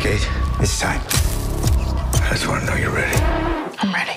[0.00, 0.26] Kate,
[0.60, 0.98] it's time.
[1.02, 3.14] I just want to know you're ready.
[3.80, 4.12] I'm ready.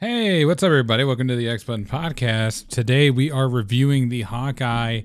[0.00, 1.04] Hey, what's up, everybody?
[1.04, 2.68] Welcome to the X Button Podcast.
[2.68, 5.02] Today we are reviewing the Hawkeye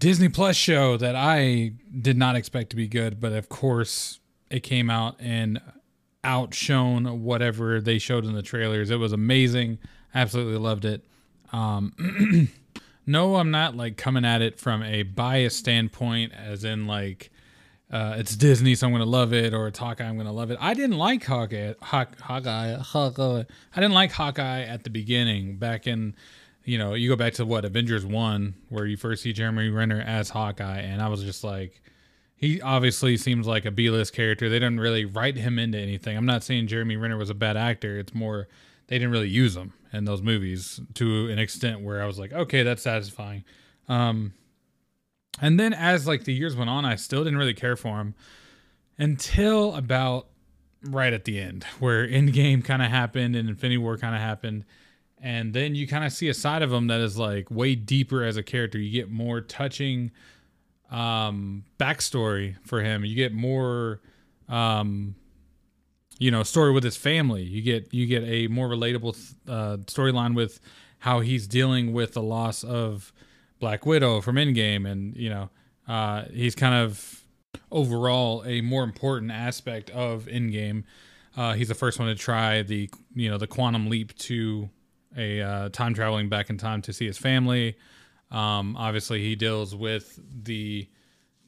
[0.00, 4.18] Disney Plus show that I did not expect to be good, but of course
[4.50, 5.60] it came out and
[6.24, 8.90] outshone whatever they showed in the trailers.
[8.90, 9.78] It was amazing.
[10.14, 11.04] Absolutely loved it.
[11.52, 12.48] Um,
[13.06, 17.30] no, I'm not like coming at it from a biased standpoint, as in like
[17.90, 20.58] uh, it's Disney, so I'm gonna love it, or Hawkeye, I'm gonna love it.
[20.60, 23.44] I didn't like Hawkeye, Hawk, Hawkeye, Hawkeye.
[23.74, 25.56] I didn't like Hawkeye at the beginning.
[25.56, 26.14] Back in,
[26.64, 30.00] you know, you go back to what Avengers One, where you first see Jeremy Renner
[30.00, 31.80] as Hawkeye, and I was just like,
[32.38, 34.48] he obviously seems like a B-list character.
[34.48, 36.16] They didn't really write him into anything.
[36.16, 37.98] I'm not saying Jeremy Renner was a bad actor.
[37.98, 38.46] It's more
[38.86, 42.32] they didn't really use him in those movies to an extent where I was like,
[42.32, 43.44] okay, that's satisfying.
[43.88, 44.34] Um,
[45.40, 48.14] and then as like the years went on, I still didn't really care for him
[48.98, 50.28] until about
[50.84, 54.64] right at the end, where Endgame kind of happened and Infinity War kind of happened.
[55.20, 58.22] And then you kind of see a side of him that is like way deeper
[58.22, 58.78] as a character.
[58.78, 60.12] You get more touching
[60.90, 63.04] um backstory for him.
[63.04, 64.00] You get more
[64.48, 65.14] um
[66.18, 67.42] you know story with his family.
[67.42, 70.60] You get you get a more relatable uh, storyline with
[71.00, 73.12] how he's dealing with the loss of
[73.60, 75.50] Black Widow from Endgame, and you know,
[75.86, 77.22] uh, he's kind of
[77.70, 80.84] overall a more important aspect of Endgame.
[81.36, 84.68] Uh, he's the first one to try the you know the quantum leap to
[85.16, 87.76] a uh, time traveling back in time to see his family.
[88.30, 90.88] Um, obviously, he deals with the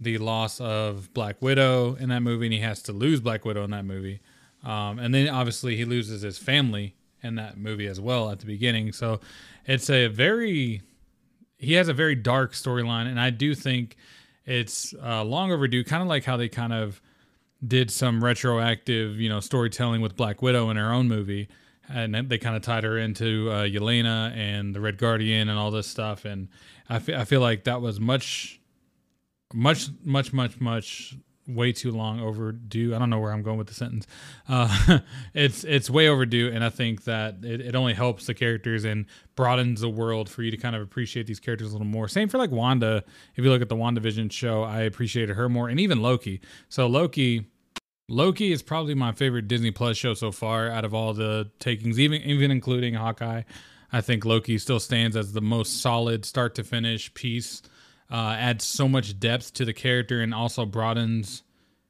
[0.01, 3.65] the loss of Black Widow in that movie, and he has to lose Black Widow
[3.65, 4.21] in that movie.
[4.65, 8.47] Um, and then obviously he loses his family in that movie as well at the
[8.47, 8.93] beginning.
[8.93, 9.21] So
[9.67, 10.83] it's a very
[11.59, 13.97] he has a very dark storyline, and I do think
[14.47, 15.85] it's uh, long overdue.
[15.85, 17.01] Kind of like how they kind of
[17.67, 21.49] did some retroactive, you know, storytelling with Black Widow in her own movie,
[21.93, 25.71] and they kind of tied her into uh, Yelena and the Red Guardian and all
[25.71, 26.25] this stuff.
[26.25, 26.49] And
[26.89, 28.61] I, f- I feel like that was much,
[29.53, 31.17] much, much, much, much
[31.55, 32.95] way too long overdue.
[32.95, 34.07] I don't know where I'm going with the sentence.
[34.49, 35.01] Uh,
[35.35, 39.07] it's it's way overdue, and I think that it, it only helps the characters and
[39.37, 42.09] broadens the world for you to kind of appreciate these characters a little more.
[42.09, 43.05] Same for like Wanda.
[43.35, 46.41] If you look at the WandaVision show, I appreciated her more, and even Loki.
[46.69, 47.47] So Loki.
[48.11, 51.99] Loki is probably my favorite Disney Plus show so far out of all the takings,
[51.99, 53.43] even even including Hawkeye.
[53.93, 57.63] I think Loki still stands as the most solid start to finish piece
[58.11, 61.43] uh, adds so much depth to the character and also broadens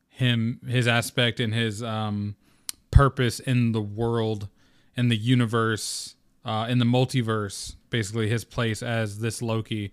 [0.09, 2.37] him his aspect and his um,
[2.91, 4.49] purpose in the world
[4.97, 9.93] in the universe uh, in the multiverse basically his place as this loki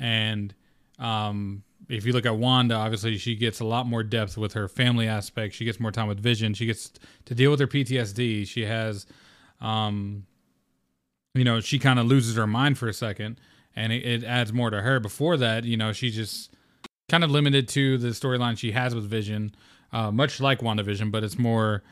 [0.00, 0.54] and
[0.98, 4.68] um, if you look at wanda obviously she gets a lot more depth with her
[4.68, 6.92] family aspect she gets more time with vision she gets
[7.24, 9.06] to deal with her ptsd she has
[9.60, 10.24] um,
[11.34, 13.38] you know she kind of loses her mind for a second
[13.78, 14.98] and it, it adds more to her.
[14.98, 16.52] Before that, you know, she's just
[17.08, 19.54] kind of limited to the storyline she has with Vision,
[19.92, 21.84] uh, much like WandaVision, but it's more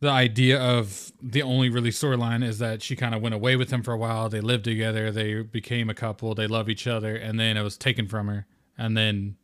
[0.00, 3.70] the idea of the only really storyline is that she kind of went away with
[3.70, 4.28] him for a while.
[4.28, 7.78] They lived together, they became a couple, they love each other, and then it was
[7.78, 8.46] taken from her.
[8.78, 9.36] And then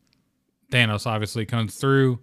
[0.71, 2.19] Thanos obviously comes through.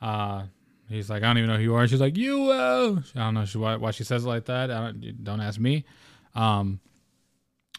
[0.00, 0.44] Uh,
[0.88, 1.86] he's like, I don't even know who you are.
[1.88, 2.50] She's like, you.
[2.50, 3.00] Uh.
[3.14, 4.66] I don't know why, why she says it like that.
[4.68, 5.84] Don't, don't, ask me.
[6.34, 6.80] Um,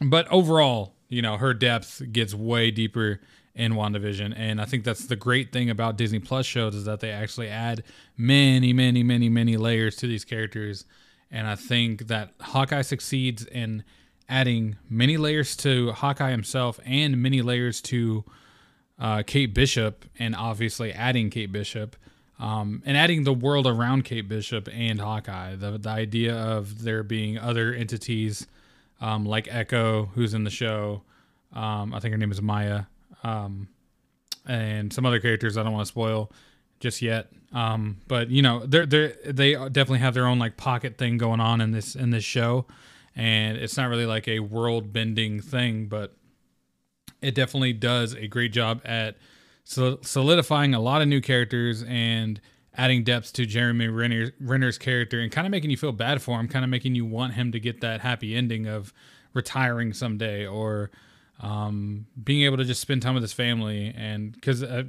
[0.01, 3.21] but overall, you know, her depth gets way deeper
[3.53, 4.33] in WandaVision.
[4.35, 7.47] And I think that's the great thing about Disney Plus shows is that they actually
[7.47, 7.83] add
[8.17, 10.85] many, many, many, many layers to these characters.
[11.31, 13.83] And I think that Hawkeye succeeds in
[14.27, 18.25] adding many layers to Hawkeye himself and many layers to
[18.99, 21.95] uh, Kate Bishop, and obviously adding Kate Bishop.
[22.37, 27.01] Um, and adding the world around Kate Bishop and Hawkeye, the the idea of there
[27.01, 28.45] being other entities
[29.01, 31.03] um, like Echo, who's in the show.
[31.53, 32.83] Um, I think her name is Maya,
[33.23, 33.69] um,
[34.45, 36.31] and some other characters I don't want to spoil
[36.79, 37.31] just yet.
[37.53, 41.39] Um, but you know, they're they they definitely have their own like pocket thing going
[41.39, 42.65] on in this in this show,
[43.15, 46.13] and it's not really like a world bending thing, but
[47.25, 49.17] it definitely does a great job at
[49.63, 52.39] solidifying a lot of new characters and
[52.77, 56.39] adding depth to Jeremy Renner, Renner's character and kind of making you feel bad for
[56.39, 58.93] him, kind of making you want him to get that happy ending of
[59.33, 60.91] retiring someday or
[61.39, 63.91] um, being able to just spend time with his family.
[63.97, 64.83] And because uh,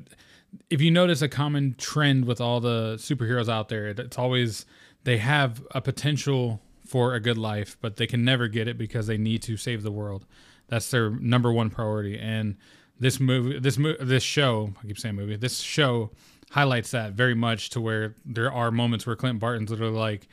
[0.68, 4.66] if you notice a common trend with all the superheroes out there, it's always
[5.04, 9.06] they have a potential for a good life, but they can never get it because
[9.06, 10.26] they need to save the world.
[10.68, 12.18] That's their number one priority.
[12.18, 12.56] And
[12.98, 16.10] this movie, this mo- this show, I keep saying movie, this show
[16.50, 20.28] highlights that very much to where there are moments where Clint Barton's literally like,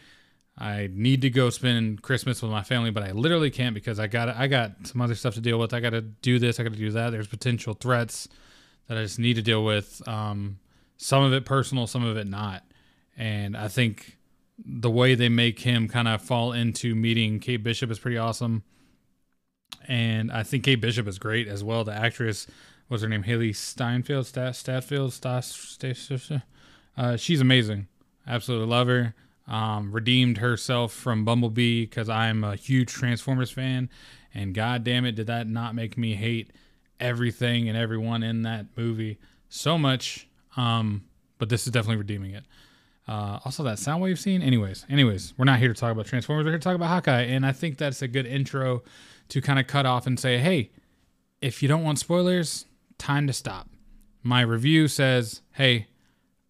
[0.58, 4.08] I need to go spend Christmas with my family, but I literally can't because I
[4.08, 5.74] got I got some other stuff to deal with.
[5.74, 6.60] I got to do this.
[6.60, 7.10] I got to do that.
[7.10, 8.28] There's potential threats
[8.88, 10.02] that I just need to deal with.
[10.08, 10.60] Um,
[10.98, 12.64] some of it personal, some of it not.
[13.18, 14.18] And I think
[14.64, 18.64] the way they make him kind of fall into meeting Kate Bishop is pretty awesome.
[19.88, 21.84] And I think Kate Bishop is great as well.
[21.84, 22.48] The actress,
[22.88, 23.24] what's her name?
[23.24, 26.32] Hailee Steinfeld, Stat, Statfield, Stas,
[26.98, 27.88] uh, she's amazing.
[28.28, 29.16] Absolutely love her.
[29.48, 33.90] Um, redeemed herself from Bumblebee because I'm a huge Transformers fan.
[34.34, 36.52] And god damn it, did that not make me hate
[37.00, 40.28] everything and everyone in that movie so much.
[40.56, 41.04] Um,
[41.38, 42.46] but this is definitely redeeming it.
[43.06, 44.42] Uh, also, that Soundwave scene.
[44.42, 46.46] Anyways, anyways, we're not here to talk about Transformers.
[46.46, 48.82] We're here to talk about Hawkeye, and I think that's a good intro
[49.34, 50.70] to kind of cut off and say, hey,
[51.42, 52.68] if you don't want spoilers,
[53.00, 53.68] time to stop.
[54.22, 55.88] My review says, hey,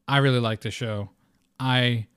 [0.06, 1.12] I really like the show.
[1.58, 2.08] I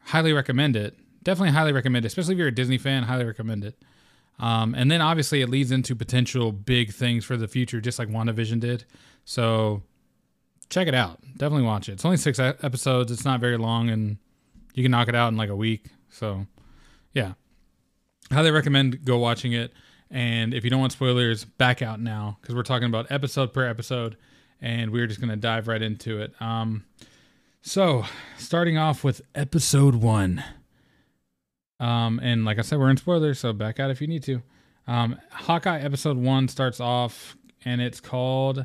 [0.00, 0.98] highly recommend it.
[1.22, 3.04] Definitely highly recommend it, especially if you're a Disney fan.
[3.04, 3.80] Highly recommend it.
[4.40, 8.08] Um, and then obviously it leads into potential big things for the future, just like
[8.08, 8.86] WandaVision did.
[9.24, 9.84] So
[10.68, 11.20] check it out.
[11.36, 11.92] Definitely watch it.
[11.92, 13.12] It's only six episodes.
[13.12, 14.16] It's not very long, and
[14.74, 15.86] you can knock it out in like a week.
[16.10, 16.44] So,
[17.12, 17.34] yeah,
[18.32, 19.72] highly recommend go watching it.
[20.10, 23.66] And if you don't want spoilers, back out now because we're talking about episode per
[23.66, 24.16] episode,
[24.60, 26.32] and we're just gonna dive right into it.
[26.40, 26.84] Um,
[27.60, 28.04] so
[28.38, 30.42] starting off with episode one.
[31.80, 34.42] Um, and like I said, we're in spoilers, so back out if you need to.
[34.86, 38.64] Um, Hawkeye episode one starts off, and it's called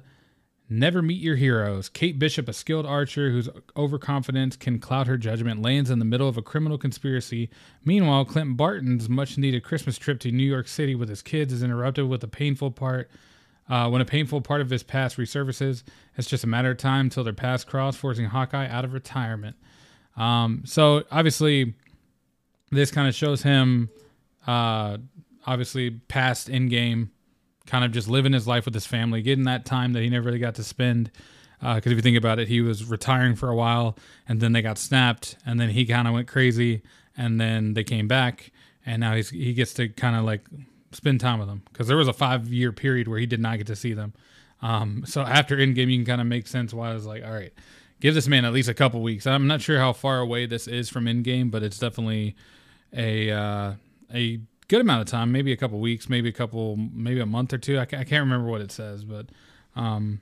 [0.70, 1.90] Never Meet Your Heroes.
[1.90, 6.28] Kate Bishop, a skilled archer whose overconfidence can cloud her judgment, lands in the middle
[6.28, 7.50] of a criminal conspiracy.
[7.84, 11.64] Meanwhile, Clint Barton's much needed Christmas trip to New York City with his kids is
[11.64, 13.10] interrupted with a painful part.
[13.70, 15.84] Uh, when a painful part of his past resurfaces,
[16.18, 19.56] it's just a matter of time until their paths cross, forcing Hawkeye out of retirement.
[20.18, 21.74] Um, so obviously,
[22.72, 23.90] this kind of shows him,
[24.48, 24.98] uh,
[25.46, 27.10] obviously past Endgame,
[27.66, 30.26] kind of just living his life with his family, getting that time that he never
[30.26, 31.12] really got to spend.
[31.60, 34.52] Because uh, if you think about it, he was retiring for a while, and then
[34.52, 36.82] they got snapped, and then he kind of went crazy,
[37.16, 38.52] and then they came back,
[38.86, 40.42] and now he's he gets to kind of like
[40.92, 41.64] spend time with them.
[41.72, 44.14] Because there was a five year period where he did not get to see them.
[44.62, 47.32] Um, so after Endgame, you can kind of make sense why I was like, all
[47.32, 47.54] right,
[48.00, 49.26] give this man at least a couple weeks.
[49.26, 52.36] I'm not sure how far away this is from Endgame, but it's definitely
[52.92, 53.74] a uh,
[54.14, 54.40] a
[54.74, 57.60] good amount of time, maybe a couple weeks, maybe a couple, maybe a month or
[57.60, 57.78] two.
[57.78, 59.28] I, can't remember what it says, but
[59.76, 60.20] um,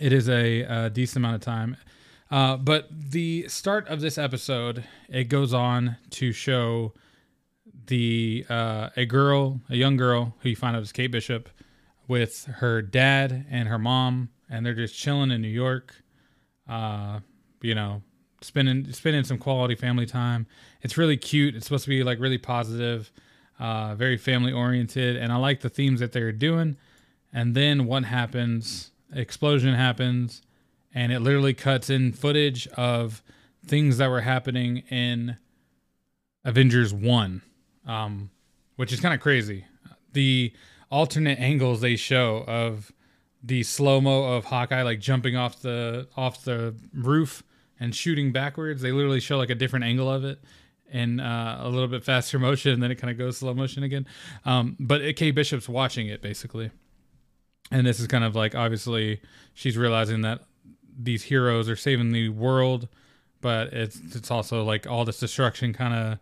[0.00, 1.76] it is a, a, decent amount of time.
[2.32, 6.94] Uh, but the start of this episode, it goes on to show
[7.86, 11.48] the uh, a girl, a young girl who you find out is Kate Bishop,
[12.08, 15.94] with her dad and her mom, and they're just chilling in New York.
[16.68, 17.20] Uh,
[17.62, 18.02] you know,
[18.40, 20.48] spending spending some quality family time.
[20.82, 21.54] It's really cute.
[21.54, 23.12] It's supposed to be like really positive,
[23.58, 26.76] uh, very family oriented, and I like the themes that they're doing.
[27.32, 28.90] And then what happens?
[29.12, 30.42] Explosion happens,
[30.94, 33.22] and it literally cuts in footage of
[33.66, 35.36] things that were happening in
[36.44, 37.42] Avengers One,
[37.86, 38.30] um,
[38.76, 39.64] which is kind of crazy.
[40.12, 40.52] The
[40.90, 42.92] alternate angles they show of
[43.42, 47.42] the slow mo of Hawkeye like jumping off the off the roof
[47.78, 48.82] and shooting backwards.
[48.82, 50.38] They literally show like a different angle of it
[50.90, 53.82] in uh, a little bit faster motion, and then it kind of goes slow motion
[53.82, 54.06] again.
[54.44, 56.70] Um, but Kate Bishop's watching it basically,
[57.70, 59.20] and this is kind of like obviously
[59.54, 60.42] she's realizing that
[60.96, 62.88] these heroes are saving the world,
[63.40, 66.18] but it's it's also like all this destruction kind of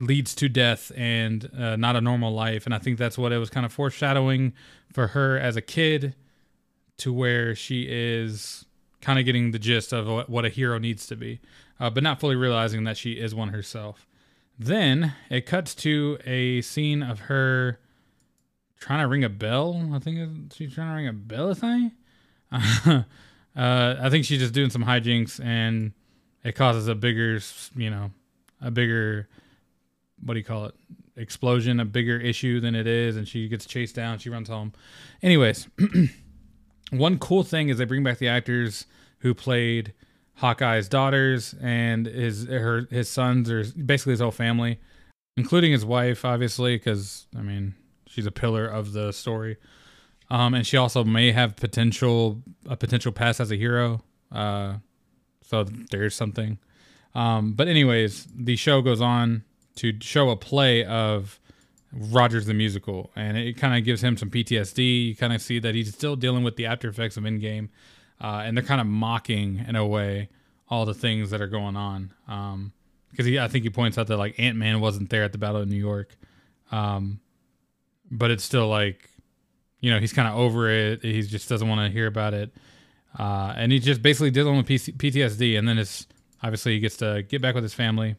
[0.00, 2.64] leads to death and uh, not a normal life.
[2.64, 4.54] And I think that's what it was kind of foreshadowing
[4.92, 6.14] for her as a kid,
[6.98, 8.64] to where she is
[9.00, 11.40] kind of getting the gist of what a hero needs to be,
[11.80, 14.06] uh, but not fully realizing that she is one herself.
[14.58, 17.80] Then it cuts to a scene of her
[18.78, 19.90] trying to ring a bell.
[19.92, 21.54] I think she's trying to ring a bell.
[21.54, 21.92] Thing.
[22.52, 23.02] uh,
[23.56, 25.92] I think she's just doing some hijinks, and
[26.44, 27.40] it causes a bigger,
[27.74, 28.10] you know,
[28.60, 29.28] a bigger,
[30.22, 30.74] what do you call it?
[31.16, 34.18] Explosion, a bigger issue than it is, and she gets chased down.
[34.18, 34.72] She runs home.
[35.22, 35.66] Anyways.
[36.90, 38.86] one cool thing is they bring back the actors
[39.18, 39.92] who played
[40.40, 44.78] Hawkeye's daughters and his her his sons or basically his whole family,
[45.36, 47.74] including his wife, obviously, because I mean
[48.06, 49.56] she's a pillar of the story.
[50.30, 54.02] Um, and she also may have potential a potential past as a hero.
[54.32, 54.76] Uh,
[55.42, 56.58] so there's something.
[57.14, 59.42] Um, but anyways, the show goes on
[59.76, 61.38] to show a play of
[61.92, 65.08] Rogers the musical, and it kind of gives him some PTSD.
[65.08, 67.68] You kind of see that he's still dealing with the after effects of Endgame,
[68.20, 70.28] uh, and they're kind of mocking in a way
[70.68, 72.12] all the things that are going on.
[72.28, 72.72] Um,
[73.10, 75.38] because he, I think he points out that like Ant Man wasn't there at the
[75.38, 76.16] Battle of New York,
[76.70, 77.20] um,
[78.10, 79.10] but it's still like,
[79.80, 81.02] you know, he's kind of over it.
[81.02, 82.54] He just doesn't want to hear about it,
[83.18, 85.58] uh, and he's just basically dealing with PC- PTSD.
[85.58, 86.06] And then it's
[86.42, 88.14] obviously he gets to get back with his family.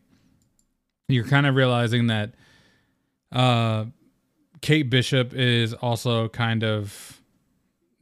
[1.07, 2.33] You're kind of realizing that
[3.31, 3.85] uh,
[4.61, 7.21] Kate Bishop is also kind of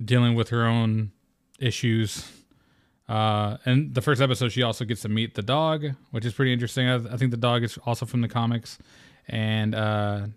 [0.03, 1.11] dealing with her own
[1.59, 2.31] issues.
[3.07, 6.53] Uh, and the first episode, she also gets to meet the dog, which is pretty
[6.53, 6.87] interesting.
[6.87, 8.77] I, I think the dog is also from the comics,
[9.27, 10.27] and uh,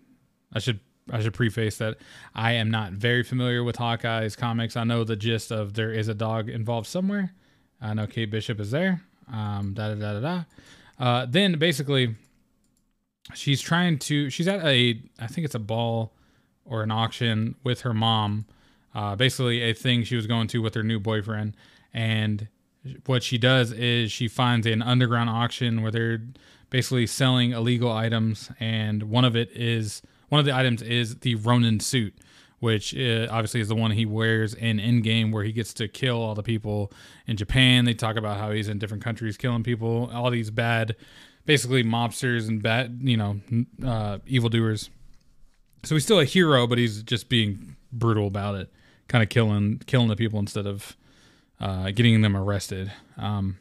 [0.51, 0.79] I should
[1.11, 1.97] I should preface that
[2.33, 4.75] I am not very familiar with Hawkeye's comics.
[4.75, 7.33] I know the gist of there is a dog involved somewhere.
[7.81, 9.01] I know Kate Bishop is there.
[9.31, 10.43] Um, da da da da da.
[10.97, 12.15] Uh, then basically,
[13.33, 16.13] she's trying to she's at a i think it's a ball
[16.65, 18.45] or an auction with her mom
[18.95, 21.55] uh, basically a thing she was going to with her new boyfriend
[21.93, 22.47] and
[23.05, 26.21] what she does is she finds an underground auction where they're
[26.69, 31.35] basically selling illegal items and one of it is one of the items is the
[31.35, 32.13] ronin suit
[32.63, 36.21] which uh, obviously is the one he wears in Endgame, where he gets to kill
[36.21, 36.93] all the people
[37.27, 37.83] in Japan.
[37.83, 40.95] They talk about how he's in different countries killing people, all these bad
[41.45, 43.41] basically mobsters and bad, you know,
[43.85, 44.89] uh, evildoers.
[45.83, 48.71] So he's still a hero, but he's just being brutal about it,
[49.07, 50.95] kind of killing killing the people instead of
[51.59, 52.91] uh, getting them arrested.
[53.17, 53.57] Um,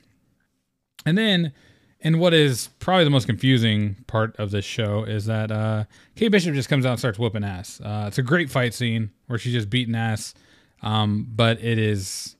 [1.04, 1.52] and then,
[2.00, 5.84] and what is probably the most confusing part of this show is that uh,
[6.16, 7.80] Kate Bishop just comes out and starts whooping ass.
[7.80, 10.34] Uh, it's a great fight scene where she's just beating ass,
[10.82, 12.36] um, but it is.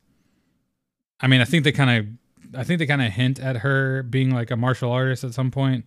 [1.20, 4.02] I mean, I think they kind of I think they kind of hint at her
[4.02, 5.86] being like a martial artist at some point.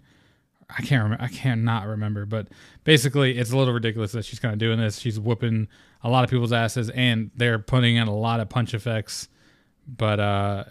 [0.70, 1.24] I can't remember.
[1.24, 2.48] I can't not remember, but
[2.84, 5.00] basically, it's a little ridiculous that she's kind of doing this.
[5.00, 5.68] She's whooping
[6.04, 9.28] a lot of people's asses, and they're putting in a lot of punch effects.
[9.88, 10.64] But uh,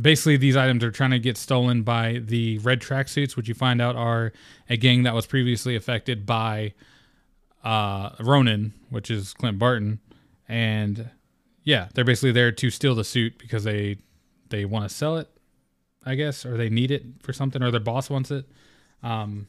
[0.00, 3.80] basically, these items are trying to get stolen by the red tracksuits, which you find
[3.80, 4.32] out are
[4.68, 6.74] a gang that was previously affected by
[7.64, 10.00] uh, Ronin, which is Clint Barton,
[10.48, 11.10] and
[11.64, 13.98] yeah, they're basically there to steal the suit because they
[14.50, 15.28] they want to sell it,
[16.04, 18.46] I guess, or they need it for something, or their boss wants it.
[19.02, 19.46] Um,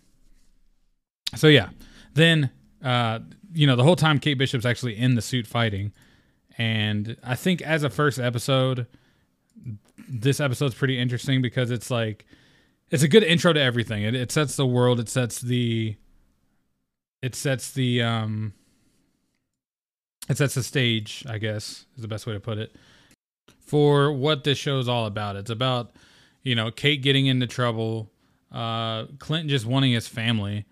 [1.36, 1.70] so yeah,
[2.14, 2.50] then
[2.84, 3.20] uh,
[3.54, 5.92] you know the whole time Kate Bishop's actually in the suit fighting,
[6.58, 8.88] and I think as a first episode,
[10.08, 12.26] this episode's pretty interesting because it's like
[12.90, 14.04] it's a good intro to everything.
[14.04, 15.00] It, it sets the world.
[15.00, 15.96] It sets the
[17.22, 18.54] it sets the um
[20.30, 21.26] it sets the stage.
[21.30, 22.76] I guess is the best way to put it
[23.72, 25.38] for what this show is all about.
[25.38, 25.96] It's about,
[26.44, 28.11] you know, Kate getting into trouble,
[28.52, 30.66] uh, Clint just wanting his family,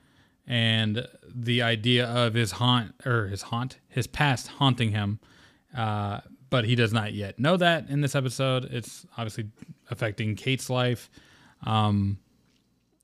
[0.48, 5.20] and the idea of his haunt or his haunt, his past haunting him.
[5.76, 8.66] Uh, but he does not yet know that in this episode.
[8.66, 9.50] It's obviously
[9.92, 11.10] affecting Kate's life.
[11.64, 12.18] Um,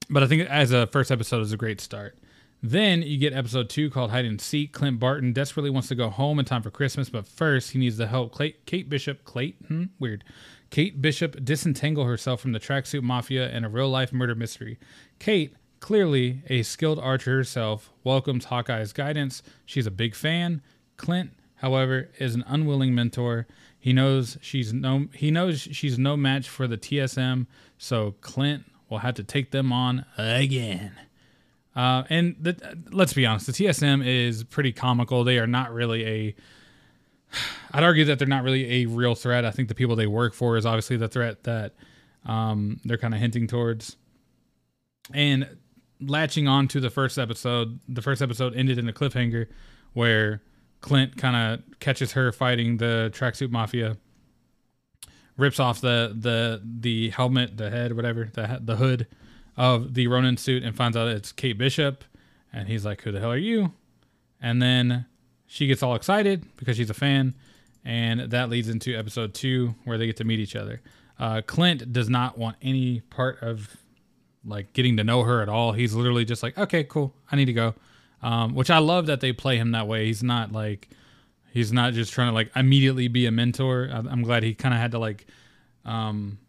[0.10, 2.18] but I think as a first episode is a great start.
[2.64, 4.74] Then you get episode two called Hide and Seek.
[4.74, 7.98] Clint Barton desperately wants to go home in time for Christmas, but first he needs
[7.98, 10.24] to help Kate Bishop, Clayton, hmm, weird,
[10.70, 14.78] Kate Bishop disentangle herself from the tracksuit mafia and a real life murder mystery.
[15.20, 19.44] Kate, clearly a skilled archer herself, welcomes Hawkeye's guidance.
[19.66, 20.62] She's a big fan.
[20.98, 23.48] Clint, however, is an unwilling mentor.
[23.80, 27.46] He knows she's no he knows she's no match for the TSM,
[27.78, 30.94] so Clint will have to take them on again.
[31.76, 35.24] Uh, and the, let's be honest, the TSM is pretty comical.
[35.24, 36.36] They are not really a.
[37.72, 39.46] I'd argue that they're not really a real threat.
[39.46, 41.74] I think the people they work for is obviously the threat that
[42.26, 43.98] um, they're kind of hinting towards.
[45.14, 45.58] And
[46.00, 49.48] latching on to the first episode, the first episode ended in a cliffhanger
[49.94, 50.42] where
[50.82, 53.98] Clint kind of catches her fighting the tracksuit mafia,
[55.38, 59.08] rips off the the the helmet, the head, whatever, the the hood
[59.58, 62.04] of the Ronin suit and finds out it's Kate Bishop.
[62.52, 63.74] And he's like, Who the hell are you?
[64.42, 65.06] And then
[65.48, 67.34] she gets all excited because she's a fan.
[67.84, 70.82] And that leads into episode two where they get to meet each other.
[71.20, 73.76] Uh, Clint does not want any part of
[74.44, 75.72] like getting to know her at all.
[75.72, 77.76] He's literally just like, okay, cool, I need to go.
[78.22, 80.06] Um, which I love that they play him that way.
[80.06, 80.90] He's not like,
[81.52, 83.90] he's not just trying to like immediately be a mentor.
[83.92, 85.28] I'm glad he kind of had to like,
[85.86, 86.40] um,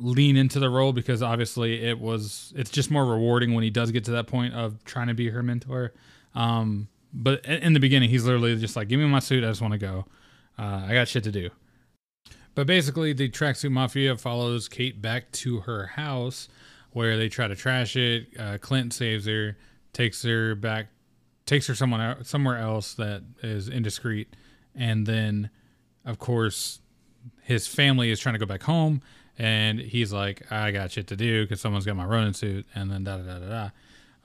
[0.00, 3.90] lean into the role because obviously it was it's just more rewarding when he does
[3.90, 5.92] get to that point of trying to be her mentor.
[6.34, 9.44] Um, but in the beginning, he's literally just like, "Give me my suit.
[9.44, 10.06] I just want to go.
[10.58, 11.50] Uh, I got shit to do."
[12.54, 16.48] But basically, the tracksuit mafia follows Kate back to her house,
[16.90, 18.28] where they try to trash it.
[18.38, 19.56] Uh, Clint saves her,
[19.92, 20.88] takes her back,
[21.46, 24.34] takes her someone somewhere else that is indiscreet,
[24.74, 25.50] and then,
[26.04, 26.80] of course,
[27.42, 29.02] his family is trying to go back home,
[29.38, 32.90] and he's like, "I got shit to do because someone's got my Ronin suit," and
[32.90, 33.70] then da da da da da.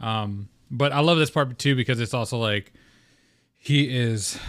[0.06, 2.74] Um, but I love this part too because it's also like
[3.57, 4.39] he is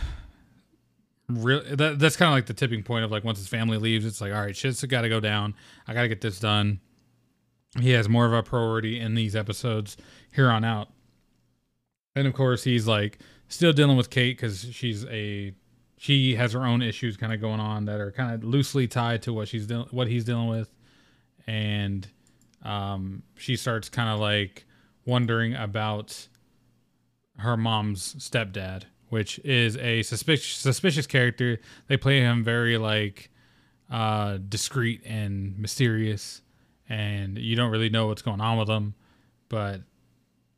[1.28, 4.04] real that, that's kind of like the tipping point of like once his family leaves
[4.04, 5.54] it's like all right shit's got to go down.
[5.86, 6.80] I got to get this done.
[7.80, 9.96] He has more of a priority in these episodes
[10.34, 10.88] here on out.
[12.14, 13.18] And of course he's like
[13.48, 15.52] still dealing with kate because she's a
[15.98, 19.22] she has her own issues kind of going on that are kind of loosely tied
[19.22, 20.70] to what she's dealing what he's dealing with.
[21.46, 22.06] And
[22.62, 24.65] um she starts kind of like
[25.06, 26.28] wondering about
[27.38, 31.58] her mom's stepdad which is a suspicious suspicious character.
[31.88, 33.30] They play him very like
[33.90, 36.42] uh discreet and mysterious
[36.88, 38.94] and you don't really know what's going on with him,
[39.48, 39.82] but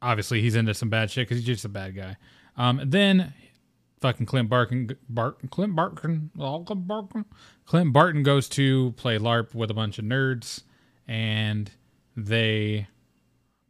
[0.00, 2.16] obviously he's into some bad shit cuz he's just a bad guy.
[2.56, 3.34] Um then
[4.00, 6.30] fucking Clint Barton Barton Clint Barton
[7.66, 10.62] Clint Barton goes to play LARP with a bunch of nerds
[11.06, 11.70] and
[12.16, 12.88] they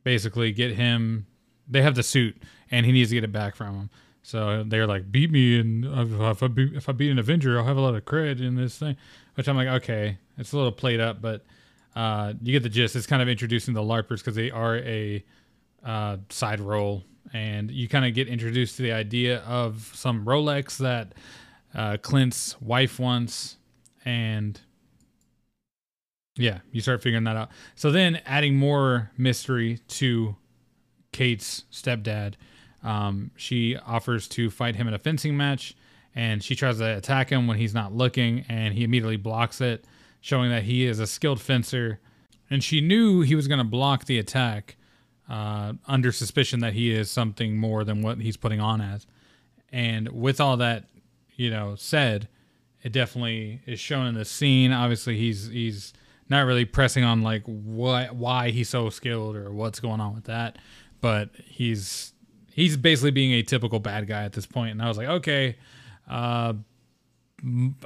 [0.09, 1.27] basically get him
[1.69, 2.35] they have the suit
[2.71, 3.91] and he needs to get it back from him.
[4.23, 7.67] So they're like, beat me, and if I, beat, if I beat an Avenger, I'll
[7.67, 8.97] have a lot of cred in this thing.
[9.35, 11.45] Which I'm like, okay, it's a little played up, but
[11.95, 12.97] uh, you get the gist.
[12.97, 15.23] It's kind of introducing the LARPers because they are a
[15.85, 20.79] uh, side role, and you kind of get introduced to the idea of some Rolex
[20.79, 21.13] that
[21.75, 23.59] uh, Clint's wife wants,
[24.07, 24.59] and
[26.39, 27.51] yeah, you start figuring that out.
[27.75, 30.37] So then adding more mystery to
[31.13, 32.35] Kate's stepdad
[32.83, 35.77] um, she offers to fight him in a fencing match,
[36.15, 39.85] and she tries to attack him when he's not looking, and he immediately blocks it,
[40.21, 42.01] showing that he is a skilled fencer.
[42.51, 44.77] And she knew he was going to block the attack
[45.29, 49.07] uh, under suspicion that he is something more than what he's putting on as.
[49.71, 50.85] And with all that,
[51.37, 52.29] you know, said,
[52.83, 54.73] it definitely is shown in the scene.
[54.73, 55.93] Obviously, he's he's
[56.29, 60.25] not really pressing on like what why he's so skilled or what's going on with
[60.25, 60.59] that,
[61.01, 62.13] but he's
[62.53, 64.73] he's basically being a typical bad guy at this point.
[64.73, 65.57] And I was like, okay,
[66.09, 66.55] uh,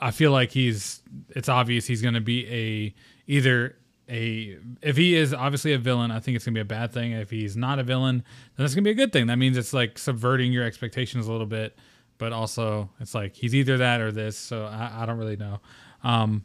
[0.01, 1.03] I feel like he's.
[1.31, 2.95] It's obvious he's going to be a
[3.27, 3.77] either
[4.09, 6.11] a if he is obviously a villain.
[6.11, 7.13] I think it's to be a bad thing.
[7.13, 8.25] If he's not a villain,
[8.57, 9.27] then going to be a good thing.
[9.27, 11.77] That means it's like subverting your expectations a little bit.
[12.19, 14.39] But also, it's like he's either that or this.
[14.39, 15.61] So I, I don't really know.
[16.05, 16.45] Um,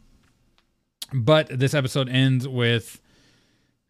[1.14, 3.02] but this episode ends with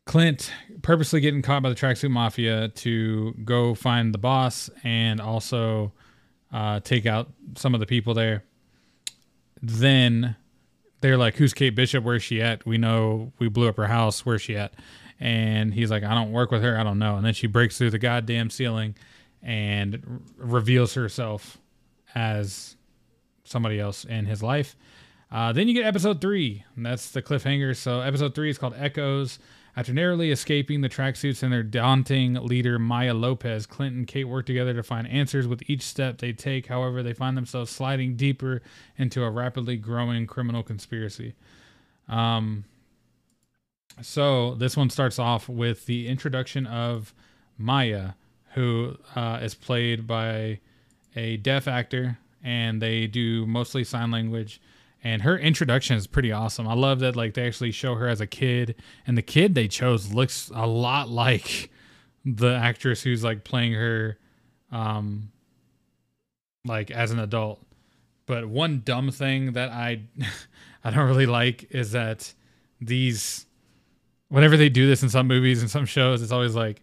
[0.05, 0.51] Clint
[0.81, 5.91] purposely getting caught by the tracksuit mafia to go find the boss and also
[6.51, 8.43] uh, take out some of the people there.
[9.61, 10.35] Then
[11.01, 12.03] they're like, "Who's Kate Bishop?
[12.03, 12.65] Where's she at?
[12.65, 14.25] We know we blew up her house.
[14.25, 14.73] Where's she at?"
[15.19, 16.79] And he's like, "I don't work with her.
[16.79, 18.95] I don't know." And then she breaks through the goddamn ceiling
[19.41, 21.57] and r- reveals herself
[22.15, 22.75] as
[23.43, 24.75] somebody else in his life.
[25.31, 27.75] Uh, then you get episode three, and that's the cliffhanger.
[27.75, 29.39] So episode three is called Echoes.
[29.75, 34.47] After narrowly escaping the tracksuits and their daunting leader, Maya Lopez, Clint and Kate work
[34.47, 36.65] together to find answers with each step they take.
[36.65, 38.63] However, they find themselves sliding deeper
[38.97, 41.35] into a rapidly growing criminal conspiracy.
[42.07, 42.63] Um,
[44.01, 47.13] so this one starts off with the introduction of
[47.57, 48.11] Maya,
[48.53, 50.59] who uh, is played by
[51.15, 54.59] a deaf actor, and they do mostly sign language
[55.03, 56.67] and her introduction is pretty awesome.
[56.67, 59.67] I love that like they actually show her as a kid, and the kid they
[59.67, 61.71] chose looks a lot like
[62.25, 64.17] the actress who's like playing her,
[64.71, 65.31] um,
[66.65, 67.61] like as an adult.
[68.25, 70.01] But one dumb thing that I
[70.83, 72.33] I don't really like is that
[72.81, 73.45] these
[74.29, 76.81] whenever they do this in some movies and some shows, it's always like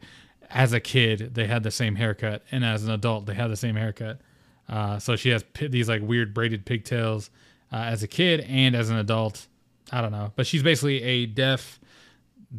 [0.50, 3.56] as a kid they had the same haircut, and as an adult they have the
[3.56, 4.20] same haircut.
[4.68, 7.28] Uh, so she has p- these like weird braided pigtails
[7.74, 9.48] uh, as a kid and as an adult.
[9.90, 11.80] I don't know, but she's basically a deaf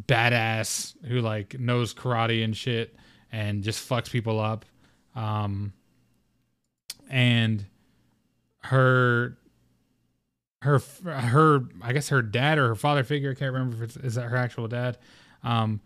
[0.08, 2.96] badass who like knows karate and shit
[3.32, 4.66] and just fucks people up.
[5.16, 5.72] Um,
[7.10, 7.66] and
[8.60, 9.38] her
[10.62, 13.98] her her I guess her dad or her father figure I can't remember if it's
[13.98, 14.98] is that her actual dad.
[15.44, 15.80] Um,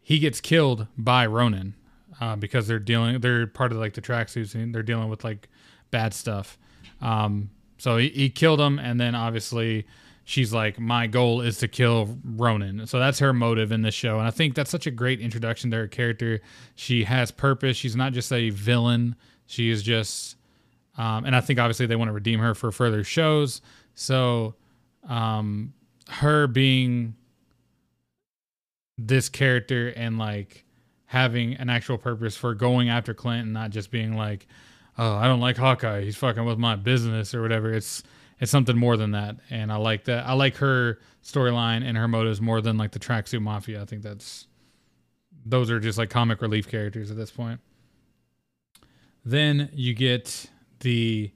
[0.00, 1.74] he gets killed by Ronin
[2.18, 5.50] uh, because they're dealing they're part of like the tracksuits and they're dealing with like
[5.90, 6.56] bad stuff.
[7.02, 9.86] Um, so he, he killed him, and then obviously
[10.24, 12.86] she's like, my goal is to kill Ronin.
[12.86, 14.18] So that's her motive in this show.
[14.18, 16.40] And I think that's such a great introduction to her character.
[16.74, 17.78] She has purpose.
[17.78, 19.16] She's not just a villain.
[19.46, 20.36] She is just,
[20.98, 23.62] um, and I think obviously they want to redeem her for further shows.
[23.94, 24.56] So,
[25.08, 25.72] um,
[26.10, 27.14] her being
[28.98, 30.66] this character and like
[31.06, 34.46] having an actual purpose for going after Clint and not just being like,
[35.00, 36.02] oh, I don't like Hawkeye.
[36.02, 37.72] He's fucking with my business or whatever.
[37.72, 38.02] It's
[38.38, 40.26] it's something more than that, and I like that.
[40.26, 43.82] I like her storyline and her motives more than like the tracksuit mafia.
[43.82, 44.46] I think that's
[45.44, 47.60] those are just like comic relief characters at this point.
[49.24, 50.46] Then you get
[50.80, 51.32] the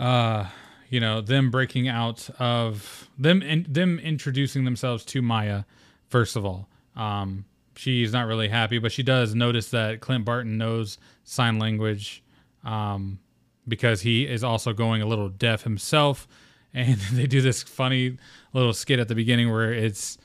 [0.00, 0.46] uh
[0.88, 5.62] you know them breaking out of them and them introducing themselves to Maya
[6.08, 6.68] first of all.
[6.96, 7.44] Um
[7.76, 12.21] she's not really happy, but she does notice that Clint Barton knows sign language
[12.64, 13.18] um
[13.66, 16.26] because he is also going a little deaf himself.
[16.74, 18.16] And they do this funny
[18.54, 20.16] little skit at the beginning where it's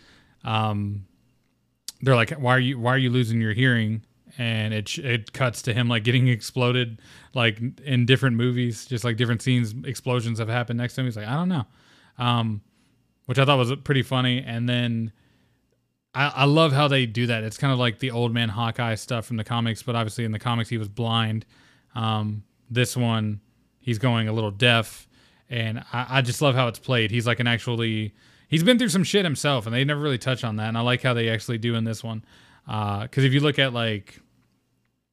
[0.45, 1.05] um
[2.01, 4.03] they're like why are you why are you losing your hearing?
[4.37, 7.01] And it it cuts to him like getting exploded
[7.33, 11.07] like in different movies just like different scenes explosions have happened next to him.
[11.07, 11.65] He's like i don't know.
[12.17, 12.61] Um
[13.25, 14.41] which i thought was pretty funny.
[14.41, 15.11] And then
[16.15, 17.43] I, I love how they do that.
[17.43, 20.31] It's kind of like the old man hawkeye stuff from the comics but obviously in
[20.31, 21.45] the comics he was blind
[21.97, 23.41] um this one
[23.79, 25.07] he's going a little deaf
[25.49, 28.13] and I, I just love how it's played he's like an actually
[28.47, 30.81] he's been through some shit himself and they never really touch on that and i
[30.81, 32.23] like how they actually do in this one
[32.65, 34.19] because uh, if you look at like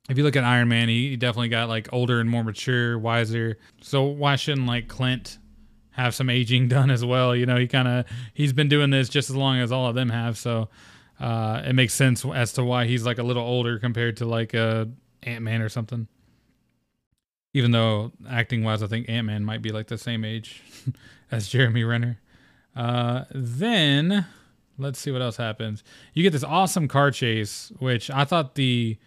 [0.08, 2.98] if you look at Iron Man, he, he definitely got like older and more mature,
[2.98, 3.58] wiser.
[3.80, 5.38] So why shouldn't like Clint
[5.92, 7.34] have some aging done as well?
[7.34, 9.94] You know, he kind of he's been doing this just as long as all of
[9.94, 10.36] them have.
[10.36, 10.68] So
[11.20, 14.52] uh, it makes sense as to why he's like a little older compared to like
[14.54, 14.90] a
[15.22, 16.06] Ant Man or something.
[17.54, 20.62] Even though acting wise, I think Ant Man might be like the same age
[21.30, 22.20] as Jeremy Renner.
[22.76, 24.26] Uh, then
[24.78, 25.84] let's see what else happens.
[26.12, 28.98] You get this awesome car chase, which I thought the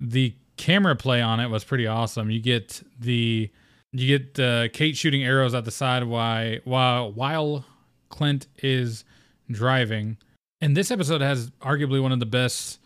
[0.00, 2.30] the camera play on it was pretty awesome.
[2.30, 3.50] You get the
[3.92, 7.64] you get uh, Kate shooting arrows at the side while while while
[8.08, 9.04] Clint is
[9.50, 10.16] driving.
[10.60, 12.80] And this episode has arguably one of the best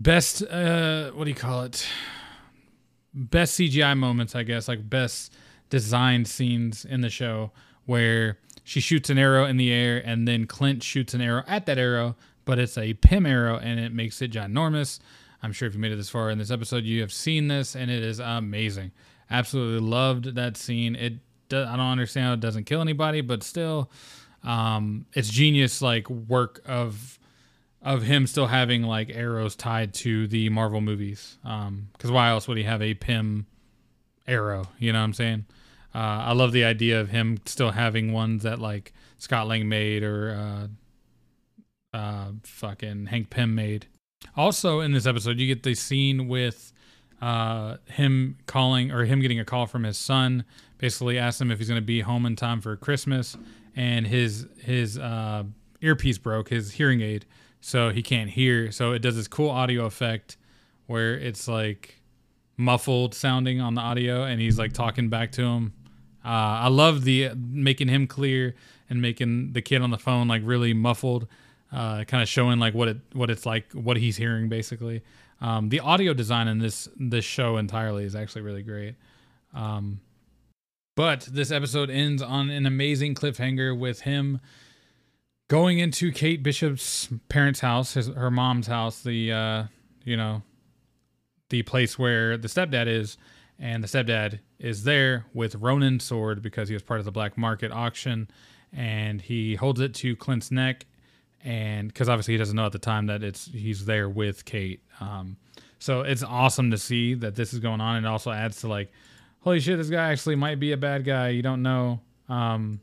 [0.00, 1.86] best uh what do you call it?
[3.12, 5.32] Best CGI moments, I guess, like best
[5.68, 7.52] designed scenes in the show
[7.86, 11.66] where she shoots an arrow in the air and then Clint shoots an arrow at
[11.66, 15.00] that arrow, but it's a Pym arrow and it makes it ginormous.
[15.42, 17.74] I'm sure if you made it this far in this episode, you have seen this,
[17.74, 18.92] and it is amazing.
[19.30, 20.94] Absolutely loved that scene.
[20.96, 21.14] It
[21.52, 23.90] I don't understand how it doesn't kill anybody, but still,
[24.44, 27.18] um, it's genius like work of
[27.82, 31.38] of him still having like arrows tied to the Marvel movies.
[31.44, 33.46] Um, because why else would he have a Pym
[34.26, 34.66] arrow?
[34.78, 35.46] You know what I'm saying?
[35.94, 40.02] Uh, I love the idea of him still having ones that like Scott Lang made
[40.02, 40.68] or
[41.94, 43.86] uh, uh, fucking Hank Pym made.
[44.36, 46.72] Also, in this episode, you get the scene with
[47.20, 50.44] uh, him calling or him getting a call from his son.
[50.78, 53.36] Basically, asked him if he's going to be home in time for Christmas,
[53.74, 55.44] and his his uh,
[55.80, 57.26] earpiece broke, his hearing aid,
[57.60, 58.70] so he can't hear.
[58.72, 60.36] So it does this cool audio effect
[60.86, 62.00] where it's like
[62.56, 65.72] muffled sounding on the audio, and he's like talking back to him.
[66.24, 66.28] Uh,
[66.64, 68.54] I love the making him clear
[68.88, 71.26] and making the kid on the phone like really muffled
[71.72, 75.02] uh, kind of showing like what it what it's like, what he's hearing basically.
[75.40, 78.96] Um, the audio design in this this show entirely is actually really great.
[79.54, 80.00] Um,
[80.96, 84.40] but this episode ends on an amazing cliffhanger with him
[85.50, 89.64] going into Kate Bishop's parents' house, his, her mom's house, the uh,
[90.04, 90.42] you know,
[91.48, 93.18] the place where the stepdad is,
[93.58, 97.36] and the stepdad is there with Ronin's sword because he was part of the black
[97.36, 98.28] market auction,
[98.72, 100.86] and he holds it to Clint's neck
[101.42, 104.82] and because obviously he doesn't know at the time that it's he's there with Kate.
[105.00, 105.36] Um,
[105.78, 108.68] so it's awesome to see that this is going on, and it also adds to
[108.68, 108.92] like,
[109.40, 111.28] holy shit, this guy actually might be a bad guy.
[111.28, 112.80] You don't know, um,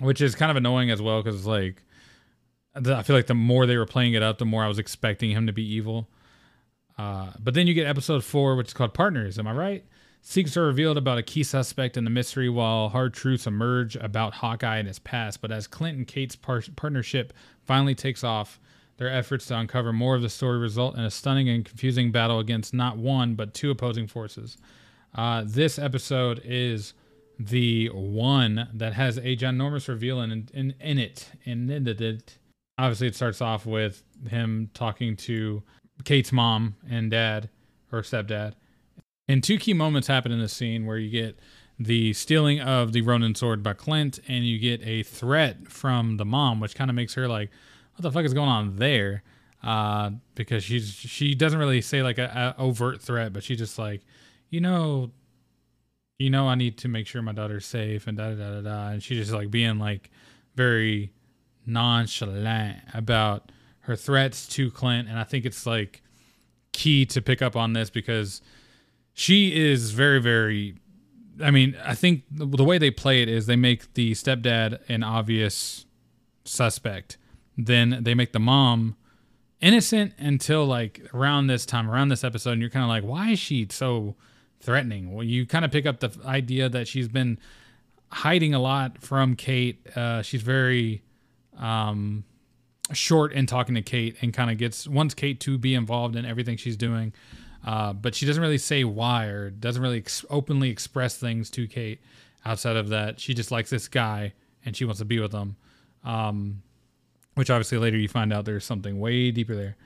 [0.00, 1.82] which is kind of annoying as well because like,
[2.74, 5.30] I feel like the more they were playing it up, the more I was expecting
[5.30, 6.08] him to be evil.
[6.98, 9.38] Uh, but then you get episode four, which is called Partners.
[9.38, 9.84] Am I right?
[10.22, 14.34] Secrets are revealed about a key suspect in the mystery while hard truths emerge about
[14.34, 15.40] Hawkeye and his past.
[15.40, 17.32] But as Clint and Kate's par- partnership
[17.64, 18.60] finally takes off,
[18.98, 22.38] their efforts to uncover more of the story result in a stunning and confusing battle
[22.38, 24.58] against not one, but two opposing forces.
[25.14, 26.92] Uh, this episode is
[27.46, 31.28] the one that has a ginormous reveal in, in, in it.
[31.46, 32.38] And in it.
[32.78, 35.62] Obviously, it starts off with him talking to
[36.04, 37.50] Kate's mom and dad,
[37.92, 38.54] or stepdad
[39.30, 41.38] and two key moments happen in this scene where you get
[41.78, 46.24] the stealing of the Ronin sword by Clint, and you get a threat from the
[46.24, 47.50] mom, which kind of makes her like,
[47.94, 49.22] "What the fuck is going on there?"
[49.62, 53.78] Uh, because she's she doesn't really say like a, a overt threat, but she just
[53.78, 54.02] like,
[54.48, 55.12] you know,
[56.20, 58.60] you know, I need to make sure my daughter's safe and da da da da
[58.60, 60.10] da, and she's just like being like
[60.54, 61.14] very
[61.64, 66.02] nonchalant about her threats to Clint, and I think it's like
[66.72, 68.42] key to pick up on this because
[69.14, 70.74] she is very, very.
[71.42, 75.02] I mean, I think the, way they play it is they make the stepdad an
[75.02, 75.86] obvious
[76.44, 77.16] suspect,
[77.56, 78.94] then they make the mom
[79.62, 83.30] innocent until like around this time, around this episode, and you're kind of like, why
[83.30, 84.16] is she so
[84.60, 85.12] threatening?
[85.12, 87.38] Well, you kind of pick up the idea that she's been
[88.10, 89.86] hiding a lot from Kate.
[89.96, 91.02] Uh, she's very
[91.58, 92.24] um,
[92.92, 96.24] short in talking to Kate and kind of gets wants Kate to be involved in
[96.24, 97.12] everything she's doing,
[97.66, 101.66] uh, but she doesn't really say why or doesn't really ex- openly express things to
[101.66, 102.00] Kate.
[102.44, 104.32] Outside of that, she just likes this guy
[104.64, 105.56] and she wants to be with him.
[106.04, 106.62] Um,
[107.34, 109.76] which obviously later you find out there's something way deeper there.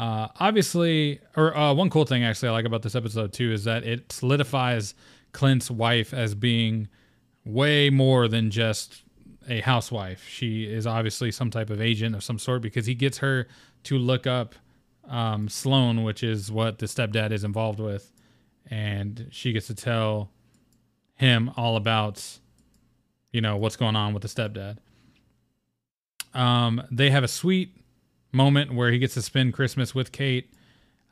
[0.00, 3.64] Uh, obviously, or uh, one cool thing actually I like about this episode too is
[3.64, 4.94] that it solidifies
[5.32, 6.88] Clint's wife as being
[7.44, 9.02] way more than just
[9.46, 10.26] a housewife.
[10.26, 13.46] She is obviously some type of agent of some sort because he gets her
[13.82, 14.54] to look up
[15.06, 18.10] um, Sloan, which is what the stepdad is involved with,
[18.70, 20.30] and she gets to tell
[21.16, 22.24] him all about,
[23.32, 24.78] you know, what's going on with the stepdad.
[26.32, 27.76] Um, they have a sweet
[28.32, 30.52] moment where he gets to spend Christmas with Kate.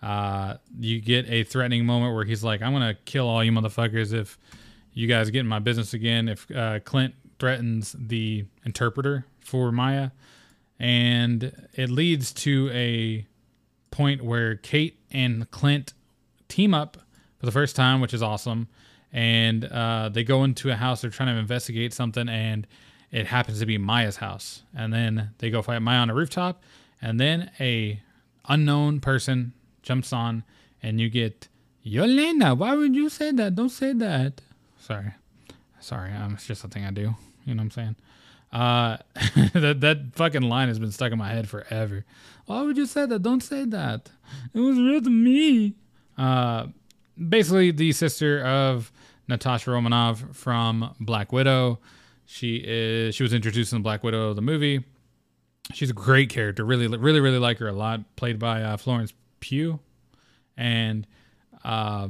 [0.03, 4.13] Uh, you get a threatening moment where he's like, "I'm gonna kill all you motherfuckers
[4.13, 4.39] if
[4.93, 10.11] you guys get in my business again." If uh, Clint threatens the interpreter for Maya,
[10.79, 13.27] and it leads to a
[13.91, 15.95] point where Kate and Clint
[16.49, 16.97] team up
[17.39, 18.69] for the first time, which is awesome.
[19.13, 21.01] And uh, they go into a house.
[21.01, 22.67] They're trying to investigate something, and
[23.11, 24.63] it happens to be Maya's house.
[24.77, 26.63] And then they go fight Maya on a rooftop,
[27.01, 28.01] and then a
[28.49, 30.45] unknown person jumps on,
[30.83, 31.49] and you get
[31.85, 32.57] Yelena.
[32.57, 33.55] Why would you say that?
[33.55, 34.41] Don't say that.
[34.79, 35.13] Sorry,
[35.81, 36.13] sorry.
[36.13, 37.15] Um, it's just something I do.
[37.45, 37.97] You know what I'm saying?
[38.53, 38.97] Uh,
[39.55, 42.05] that that fucking line has been stuck in my head forever.
[42.47, 43.23] Why would you say that?
[43.23, 44.11] Don't say that.
[44.55, 45.75] It was real to me.
[46.17, 46.69] Uh,
[47.29, 48.91] basically the sister of
[49.29, 51.79] Natasha Romanoff from Black Widow.
[52.27, 54.85] She is she was introduced in Black Widow the movie.
[55.73, 56.65] She's a great character.
[56.65, 58.01] Really, really, really like her a lot.
[58.17, 59.79] Played by uh, Florence Pugh,
[60.57, 61.07] and
[61.65, 62.09] uh,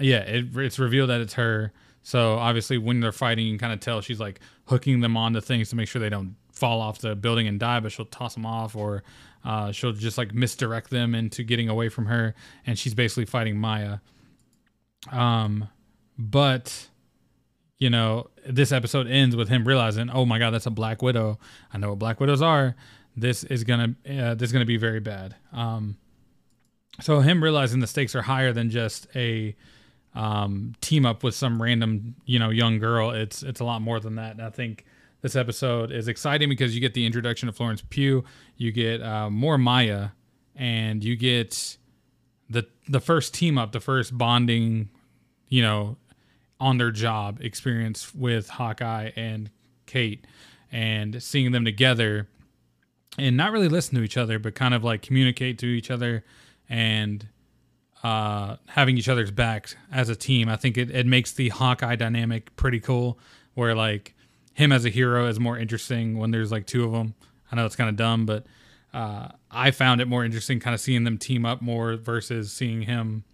[0.00, 1.72] yeah, it, it's revealed that it's her.
[2.02, 5.40] So obviously, when they're fighting, you can kind of tell she's like hooking them onto
[5.40, 7.80] things to make sure they don't fall off the building and die.
[7.80, 9.04] But she'll toss them off, or
[9.44, 12.34] uh, she'll just like misdirect them into getting away from her.
[12.66, 13.98] And she's basically fighting Maya.
[15.12, 15.68] Um,
[16.18, 16.88] but
[17.78, 21.38] you know, this episode ends with him realizing, oh my god, that's a Black Widow.
[21.72, 22.74] I know what Black Widows are.
[23.16, 25.36] This is gonna uh, this is gonna be very bad.
[25.52, 25.96] Um,
[27.00, 29.54] so him realizing the stakes are higher than just a
[30.14, 33.10] um, team up with some random you know young girl.
[33.10, 34.32] It's it's a lot more than that.
[34.32, 34.84] And I think
[35.20, 38.24] this episode is exciting because you get the introduction of Florence Pugh,
[38.56, 40.10] you get uh, more Maya,
[40.54, 41.76] and you get
[42.50, 44.90] the the first team up, the first bonding,
[45.48, 45.96] you know,
[46.60, 49.50] on their job experience with Hawkeye and
[49.86, 50.26] Kate
[50.70, 52.28] and seeing them together
[53.16, 56.24] and not really listen to each other, but kind of like communicate to each other
[56.68, 57.28] and
[58.02, 60.48] uh, having each other's backs as a team.
[60.48, 63.18] I think it, it makes the Hawkeye dynamic pretty cool
[63.54, 64.14] where like
[64.54, 67.14] him as a hero is more interesting when there's like two of them.
[67.50, 68.46] I know it's kind of dumb, but
[68.92, 72.82] uh, I found it more interesting kind of seeing them team up more versus seeing
[72.82, 73.24] him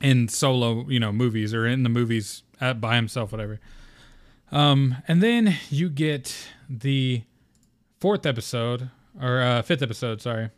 [0.00, 3.60] in solo, you know, movies or in the movies at, by himself, whatever.
[4.52, 7.22] Um, and then you get the
[8.00, 10.50] fourth episode or uh, fifth episode, sorry,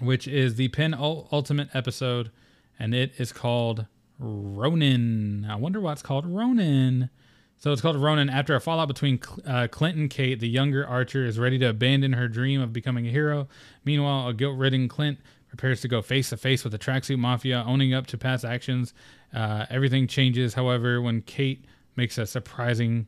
[0.00, 2.30] which is the penultimate episode,
[2.78, 3.86] and it is called
[4.18, 5.46] Ronin.
[5.48, 7.10] I wonder why it's called Ronin.
[7.56, 8.28] So it's called Ronin.
[8.28, 12.12] After a fallout between uh, Clint and Kate, the younger Archer is ready to abandon
[12.12, 13.48] her dream of becoming a hero.
[13.84, 15.18] Meanwhile, a guilt-ridden Clint
[15.56, 18.92] prepares to go face to face with the tracksuit mafia, owning up to past actions.
[19.32, 21.64] Uh, everything changes, however, when Kate
[21.94, 23.06] makes a surprising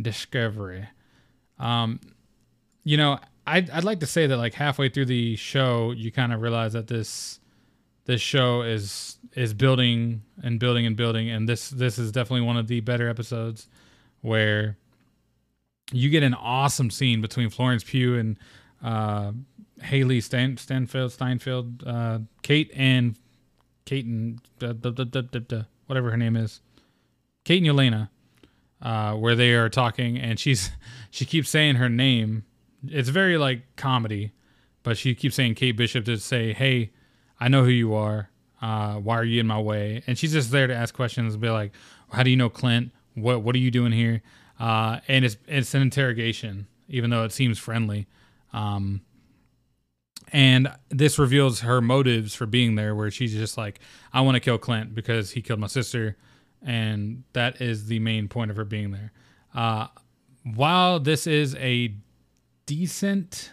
[0.00, 0.88] discovery.
[1.60, 2.00] Um,
[2.82, 6.32] you know, I'd, I'd like to say that like halfway through the show, you kind
[6.32, 7.38] of realize that this
[8.04, 12.56] this show is is building and building and building, and this this is definitely one
[12.56, 13.68] of the better episodes
[14.22, 14.76] where
[15.92, 18.38] you get an awesome scene between Florence Pugh and
[18.82, 19.32] uh,
[19.80, 23.16] Hailee Stan, Stanfield, Steinfeld, uh, Kate and
[23.84, 24.74] Kate and uh,
[25.86, 26.60] whatever her name is,
[27.44, 28.08] Kate and Yelena,
[28.82, 30.70] uh, where they are talking, and she's
[31.10, 32.44] she keeps saying her name.
[32.88, 34.32] It's very like comedy,
[34.82, 36.92] but she keeps saying Kate Bishop to say, "Hey,
[37.40, 38.30] I know who you are.
[38.60, 41.40] Uh, why are you in my way?" And she's just there to ask questions, and
[41.40, 41.72] be like,
[42.10, 42.92] "How do you know Clint?
[43.14, 44.22] What What are you doing here?"
[44.58, 48.06] Uh, and it's it's an interrogation, even though it seems friendly.
[48.52, 49.02] Um,
[50.32, 53.80] and this reveals her motives for being there, where she's just like,
[54.12, 56.16] I want to kill Clint because he killed my sister.
[56.62, 59.12] And that is the main point of her being there.
[59.54, 59.86] Uh,
[60.54, 61.94] while this is a
[62.66, 63.52] decent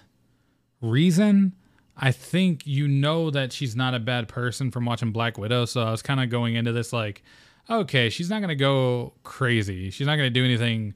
[0.82, 1.54] reason,
[1.96, 5.66] I think you know that she's not a bad person from watching Black Widow.
[5.66, 7.24] So I was kind of going into this like,
[7.70, 9.90] okay, she's not going to go crazy.
[9.92, 10.96] She's not going to do anything,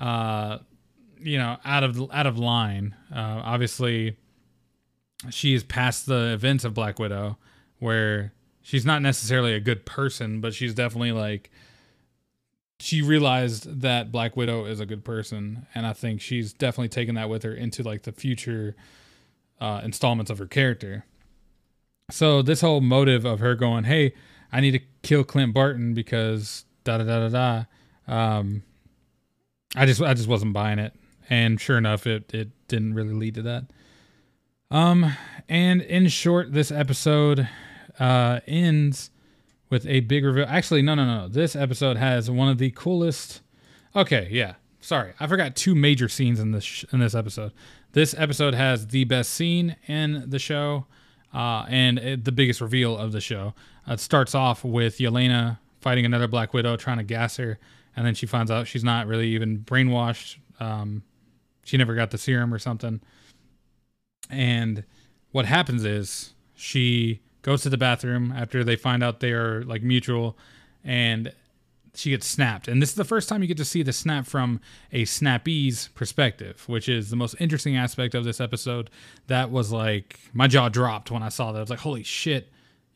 [0.00, 0.58] uh,
[1.20, 2.96] you know, out of out of line.
[3.14, 4.16] Uh, obviously,
[5.30, 7.38] she is past the events of Black Widow,
[7.78, 8.32] where
[8.62, 11.50] she's not necessarily a good person, but she's definitely like
[12.82, 17.14] she realized that Black Widow is a good person, and I think she's definitely taken
[17.14, 18.74] that with her into like the future
[19.60, 21.04] uh, installments of her character.
[22.10, 24.14] So this whole motive of her going, "Hey,
[24.52, 27.64] I need to kill Clint Barton because da da da da
[28.08, 28.64] da," um,
[29.76, 30.92] I just I just wasn't buying it,
[31.30, 33.66] and sure enough, it it didn't really lead to that.
[34.72, 35.14] Um,
[35.50, 37.46] and in short, this episode
[38.00, 39.10] uh, ends
[39.68, 40.46] with a big reveal.
[40.48, 41.28] Actually, no, no, no.
[41.28, 43.42] This episode has one of the coolest.
[43.94, 44.54] Okay, yeah.
[44.80, 47.52] Sorry, I forgot two major scenes in this sh- in this episode.
[47.92, 50.86] This episode has the best scene in the show,
[51.34, 53.54] uh, and it, the biggest reveal of the show.
[53.86, 57.58] Uh, it starts off with Yelena fighting another Black Widow, trying to gas her,
[57.94, 60.38] and then she finds out she's not really even brainwashed.
[60.58, 61.02] Um,
[61.62, 63.02] she never got the serum or something.
[64.30, 64.84] And
[65.30, 69.82] what happens is she goes to the bathroom after they find out they are like
[69.82, 70.38] mutual
[70.84, 71.32] and
[71.94, 72.68] she gets snapped.
[72.68, 74.60] And this is the first time you get to see the snap from
[74.92, 78.88] a snappee's perspective, which is the most interesting aspect of this episode.
[79.26, 81.58] That was like my jaw dropped when I saw that.
[81.58, 82.48] I was like, holy shit.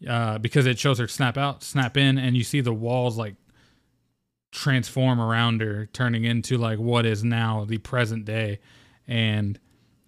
[0.07, 3.35] Uh, because it shows her snap out, snap in, and you see the walls like
[4.53, 8.61] transform around her, turning into like what is now the present day.
[9.07, 9.59] And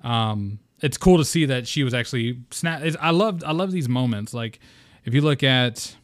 [0.02, 2.82] um it's cool to see that she was actually snap.
[3.00, 4.34] I love I love these moments.
[4.34, 4.60] Like
[5.04, 5.96] if you look at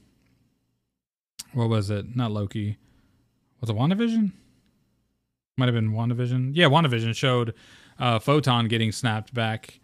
[1.52, 2.16] what was it?
[2.16, 2.78] Not Loki.
[3.60, 4.32] Was it WandaVision?
[5.56, 6.50] Might have been WandaVision.
[6.54, 7.54] Yeah, WandaVision showed
[7.98, 9.78] uh, Photon getting snapped back.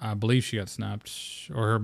[0.00, 1.10] I believe she got snapped,
[1.54, 1.82] or her.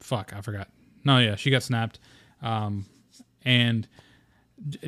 [0.00, 0.68] Fuck, I forgot.
[1.04, 1.98] No, yeah, she got snapped.
[2.42, 2.86] Um,
[3.44, 3.88] and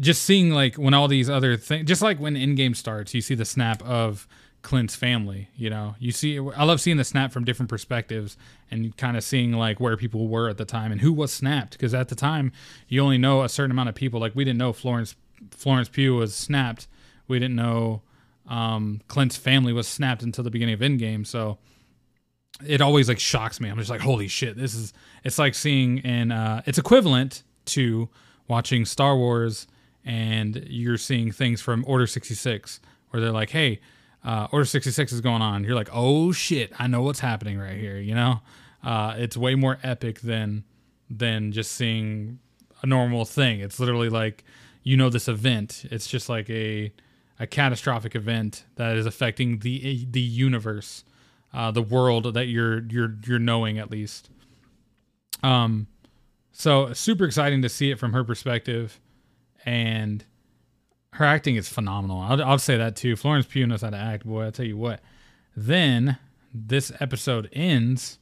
[0.01, 3.35] just seeing like when all these other things, just like when Endgame starts, you see
[3.35, 4.27] the snap of
[4.63, 5.49] Clint's family.
[5.57, 8.37] You know, you see, I love seeing the snap from different perspectives
[8.71, 11.73] and kind of seeing like where people were at the time and who was snapped.
[11.73, 12.53] Because at the time,
[12.89, 14.21] you only know a certain amount of people.
[14.21, 15.17] Like we didn't know Florence
[15.51, 16.87] Florence Pugh was snapped.
[17.27, 18.03] We didn't know
[18.47, 21.27] um, Clint's family was snapped until the beginning of Endgame.
[21.27, 21.59] So
[22.67, 23.71] it always like shocks me.
[23.71, 24.93] I'm just like, holy shit, this is.
[25.25, 26.33] It's like seeing in.
[26.33, 28.09] Uh, it's equivalent to
[28.49, 29.67] watching Star Wars
[30.05, 33.81] and you're seeing things from Order 66 where they're like, hey
[34.25, 35.65] uh, Order 66 is going on.
[35.65, 37.99] You're like, oh shit, I know what's happening right here.
[37.99, 38.41] You know,
[38.85, 40.65] uh, it's way more epic than
[41.09, 42.39] than just seeing
[42.83, 43.61] a normal thing.
[43.61, 44.45] It's literally like
[44.83, 45.85] you know this event.
[45.91, 46.93] It's just like a
[47.39, 51.05] a catastrophic event that is affecting the the universe,
[51.55, 54.31] uh, the world that you're you're you're knowing at least.
[55.43, 55.87] Um,
[56.53, 59.01] so super exciting to see it from her perspective,
[59.65, 60.25] and
[61.15, 62.21] her acting is phenomenal.
[62.21, 63.17] I'll, I'll say that too.
[63.17, 64.45] Florence Pugh knows how to act, boy.
[64.45, 65.01] I'll tell you what.
[65.57, 66.19] Then
[66.55, 68.19] this episode ends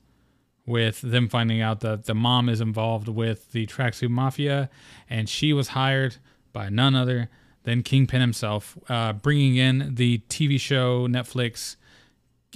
[0.66, 4.68] with them finding out that the mom is involved with the Tracksuit Mafia,
[5.09, 6.16] and she was hired
[6.53, 7.31] by none other
[7.64, 11.77] than Kingpin himself, uh, bringing in the TV show Netflix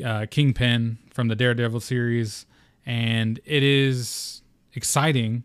[0.05, 2.47] uh, Kingpin from the Daredevil series,
[2.85, 4.43] and it is
[4.75, 5.45] exciting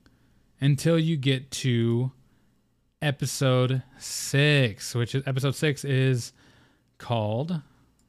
[0.59, 2.11] until you get to
[3.01, 6.33] episode six, which is episode six is
[6.97, 7.61] called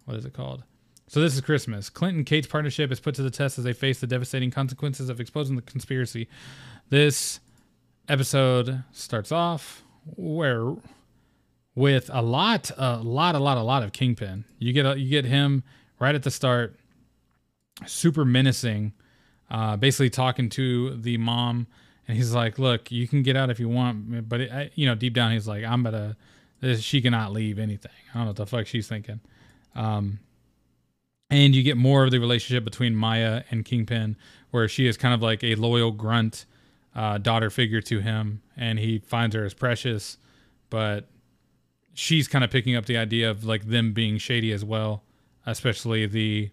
[0.08, 0.64] what is it called?
[1.06, 1.90] So this is Christmas.
[1.90, 5.20] Clinton Kate's partnership is put to the test as they face the devastating consequences of
[5.20, 6.28] exposing the conspiracy.
[6.88, 7.40] This
[8.08, 9.84] episode starts off
[10.16, 10.74] where
[11.74, 14.46] with a lot, a lot, a lot, a lot of Kingpin.
[14.58, 15.62] You get a, you get him
[16.00, 16.78] right at the start,
[17.84, 18.94] super menacing,
[19.50, 21.66] uh, basically talking to the mom
[22.08, 24.86] and he's like, "Look, you can get out if you want, but it, I, you
[24.86, 26.16] know, deep down, he's like, I'm gonna.
[26.60, 27.92] This, she cannot leave anything.
[28.12, 29.20] I don't know what the fuck she's thinking."
[29.76, 30.18] Um,
[31.30, 34.16] and you get more of the relationship between Maya and Kingpin,
[34.50, 36.46] where she is kind of like a loyal grunt
[36.94, 40.16] uh, daughter figure to him, and he finds her as precious,
[40.70, 41.08] but
[41.92, 45.02] she's kind of picking up the idea of like them being shady as well,
[45.46, 46.50] especially the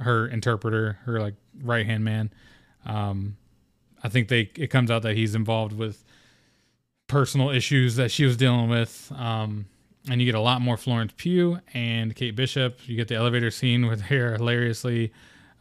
[0.00, 2.32] her interpreter, her like right hand man.
[2.86, 3.36] Um,
[4.02, 6.04] I think they it comes out that he's involved with
[7.06, 9.10] personal issues that she was dealing with.
[9.16, 9.66] Um,
[10.10, 12.78] and you get a lot more Florence Pugh and Kate Bishop.
[12.86, 15.12] You get the elevator scene with her hilariously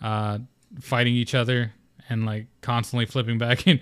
[0.01, 0.39] uh,
[0.79, 1.73] fighting each other
[2.09, 3.79] and like constantly flipping back, and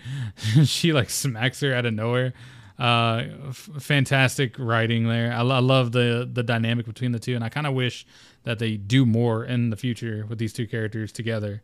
[0.65, 2.33] she like smacks her out of nowhere.
[2.77, 5.31] Uh, f- fantastic writing there.
[5.31, 8.05] I, I love the the dynamic between the two, and I kind of wish
[8.43, 11.61] that they do more in the future with these two characters together.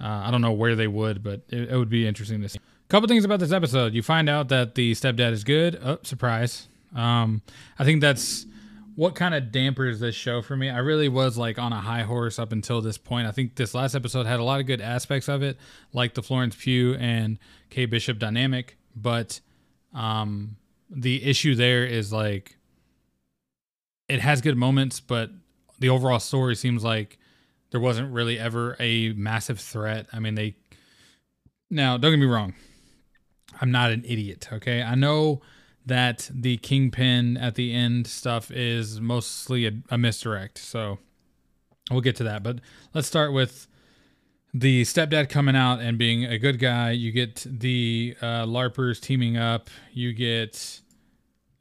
[0.00, 2.58] Uh, I don't know where they would, but it, it would be interesting to see.
[2.58, 3.94] A couple things about this episode.
[3.94, 5.80] You find out that the stepdad is good.
[5.82, 6.68] Oh, surprise.
[6.94, 7.42] Um,
[7.78, 8.46] I think that's
[8.96, 10.70] what kind of dampers this show for me.
[10.70, 13.26] I really was like on a high horse up until this point.
[13.26, 15.58] I think this last episode had a lot of good aspects of it,
[15.92, 17.38] like the Florence Pugh and
[17.70, 19.40] Kate Bishop dynamic, but
[19.94, 20.56] um,
[20.90, 22.56] the issue there is like
[24.08, 25.30] it has good moments, but
[25.78, 27.18] the overall story seems like
[27.74, 30.06] there wasn't really ever a massive threat.
[30.12, 30.54] I mean, they
[31.72, 32.54] now don't get me wrong.
[33.60, 34.80] I'm not an idiot, okay?
[34.80, 35.42] I know
[35.84, 40.58] that the kingpin at the end stuff is mostly a, a misdirect.
[40.58, 41.00] So
[41.90, 42.44] we'll get to that.
[42.44, 42.60] But
[42.94, 43.66] let's start with
[44.54, 46.92] the stepdad coming out and being a good guy.
[46.92, 49.68] You get the uh, LARPers teaming up.
[49.92, 50.80] You get,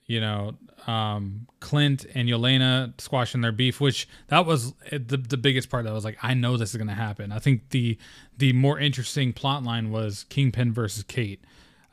[0.05, 0.57] you know,
[0.88, 5.86] um, Clint and Yelena squashing their beef, which that was the, the biggest part.
[5.86, 7.32] That was like, I know this is going to happen.
[7.32, 7.98] I think the
[8.38, 11.44] the more interesting plot line was Kingpin versus Kate.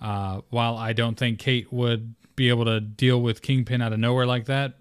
[0.00, 3.98] Uh, while I don't think Kate would be able to deal with Kingpin out of
[3.98, 4.74] nowhere like that,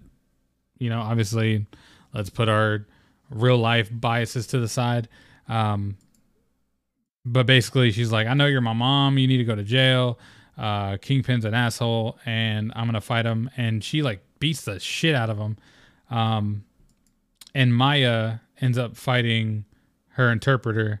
[0.78, 1.66] you know, obviously,
[2.14, 2.86] let's put our
[3.28, 5.08] real life biases to the side.
[5.48, 5.96] Um,
[7.24, 9.18] but basically, she's like, I know you're my mom.
[9.18, 10.18] You need to go to jail.
[10.58, 13.50] Uh, Kingpin's an asshole, and I'm gonna fight him.
[13.56, 15.56] And she like beats the shit out of him.
[16.10, 16.64] Um,
[17.54, 19.64] and Maya ends up fighting
[20.10, 21.00] her interpreter,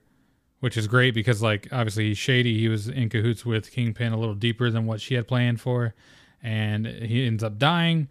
[0.60, 2.58] which is great because like obviously he's shady.
[2.58, 5.94] He was in cahoots with Kingpin a little deeper than what she had planned for,
[6.42, 8.08] and he ends up dying.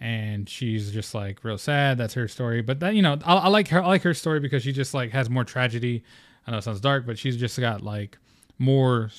[0.00, 1.96] And she's just like real sad.
[1.96, 2.60] That's her story.
[2.60, 3.82] But that you know, I, I like her.
[3.82, 6.02] I like her story because she just like has more tragedy.
[6.46, 8.18] I know it sounds dark, but she's just got like
[8.58, 9.10] more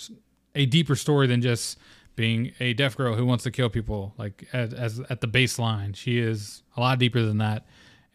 [0.55, 1.77] a deeper story than just
[2.15, 4.13] being a deaf girl who wants to kill people.
[4.17, 7.65] Like as, as at the baseline, she is a lot deeper than that,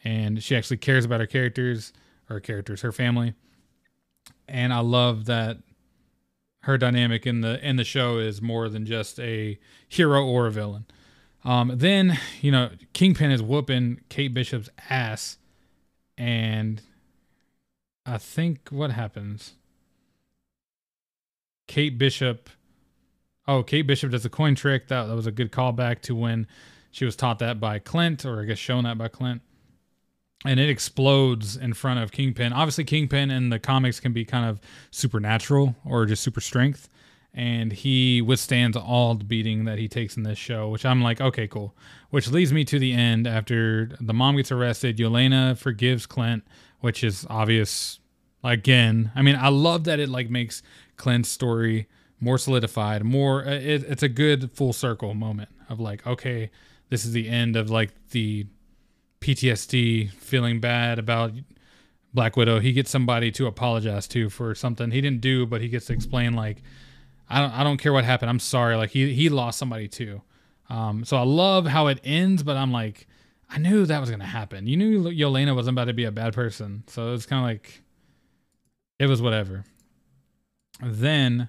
[0.05, 1.93] and she actually cares about her characters,
[2.27, 3.35] her characters, her family
[4.49, 5.59] and I love that
[6.63, 9.59] her dynamic in the in the show is more than just a
[9.89, 10.87] hero or a villain.
[11.45, 15.39] Um, then you know Kingpin is whooping Kate Bishop's ass,
[16.17, 16.83] and
[18.05, 19.55] I think what happens.
[21.69, 22.51] Kate Bishop,
[23.47, 24.89] oh Kate Bishop does a coin trick.
[24.89, 26.49] That that was a good callback to when
[26.91, 29.43] she was taught that by Clint, or I guess shown that by Clint
[30.45, 32.53] and it explodes in front of Kingpin.
[32.53, 34.61] Obviously, Kingpin in the comics can be kind of
[34.91, 36.89] supernatural or just super strength,
[37.35, 40.69] and he withstands all the beating that he takes in this show.
[40.69, 41.75] Which I'm like, okay, cool.
[42.11, 44.97] Which leads me to the end after the mom gets arrested.
[44.97, 46.45] Yelena forgives Clint,
[46.81, 47.99] which is obvious.
[48.45, 50.63] Again, I mean, I love that it like makes
[50.99, 51.89] Clint's story
[52.21, 53.05] more solidified.
[53.05, 56.51] More, uh, it, it's a good full circle moment of like, okay,
[56.91, 58.47] this is the end of like the
[59.21, 61.33] PTSD, feeling bad about
[62.15, 65.69] Black Widow, he gets somebody to apologize to for something he didn't do, but he
[65.69, 66.63] gets to explain like,
[67.29, 68.31] I don't, I don't care what happened.
[68.31, 68.77] I'm sorry.
[68.77, 70.23] Like he, he lost somebody too.
[70.71, 73.07] Um, so I love how it ends, but I'm like,
[73.51, 74.67] I knew that was gonna happen.
[74.67, 77.83] You knew Yelena wasn't about to be a bad person, so it's kind of like,
[78.99, 79.65] it was whatever.
[80.81, 81.49] Then,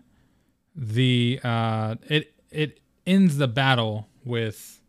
[0.75, 4.81] the uh, it it ends the battle with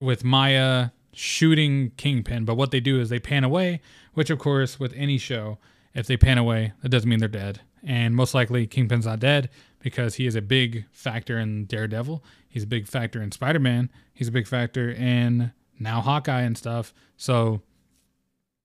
[0.00, 3.80] with Maya shooting Kingpin, but what they do is they pan away,
[4.14, 5.58] which of course with any show,
[5.94, 7.60] if they pan away, that doesn't mean they're dead.
[7.82, 12.24] And most likely Kingpin's not dead because he is a big factor in Daredevil.
[12.48, 13.90] He's a big factor in Spider-Man.
[14.14, 16.92] He's a big factor in now Hawkeye and stuff.
[17.16, 17.62] So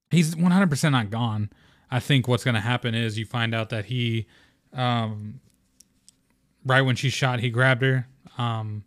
[0.10, 1.50] he's 100% not gone.
[1.94, 4.26] I think what's going to happen is you find out that he
[4.74, 5.40] um,
[6.66, 8.08] right when she shot, he grabbed her.
[8.40, 8.84] Um,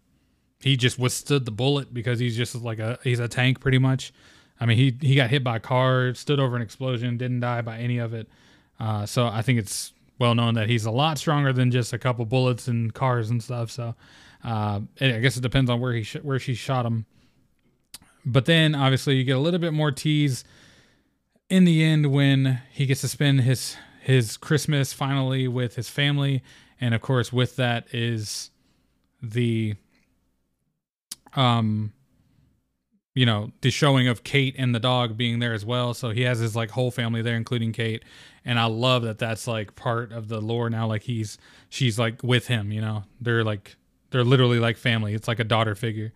[0.59, 4.13] he just withstood the bullet because he's just like a he's a tank pretty much.
[4.59, 7.61] I mean, he he got hit by a car, stood over an explosion, didn't die
[7.61, 8.29] by any of it.
[8.81, 11.99] Uh, so I think it's well known that he's a lot stronger than just a
[11.99, 13.71] couple bullets and cars and stuff.
[13.71, 13.95] So
[14.43, 17.07] uh, I guess it depends on where he sh- where she shot him.
[18.25, 20.43] But then obviously you get a little bit more tease
[21.49, 26.43] in the end when he gets to spend his his Christmas finally with his family,
[26.81, 28.51] and of course with that is
[29.23, 29.75] the
[31.35, 31.93] um
[33.15, 35.95] you know the showing of Kate and the dog being there as well.
[35.95, 38.05] So he has his like whole family there, including Kate.
[38.45, 40.87] And I love that that's like part of the lore now.
[40.87, 41.39] Like he's
[41.69, 42.71] she's like with him.
[42.71, 43.77] You know, they're like
[44.11, 45.15] they're literally like family.
[45.15, 46.13] It's like a daughter figure.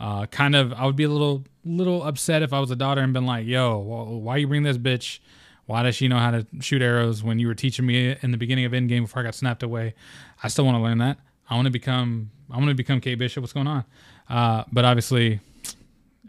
[0.00, 3.02] Uh, kind of, I would be a little little upset if I was a daughter
[3.02, 5.18] and been like, "Yo, why you bring this bitch?
[5.66, 8.38] Why does she know how to shoot arrows when you were teaching me in the
[8.38, 9.94] beginning of Endgame before I got snapped away?"
[10.42, 11.18] I still want to learn that.
[11.50, 12.30] I want to become.
[12.50, 13.42] I want to become Kate Bishop.
[13.42, 13.84] What's going on?
[14.28, 15.40] Uh, but obviously,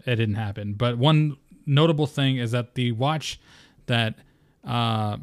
[0.06, 0.74] it didn't happen.
[0.74, 3.40] But one notable thing is that the watch
[3.86, 4.16] that
[4.66, 5.18] uh,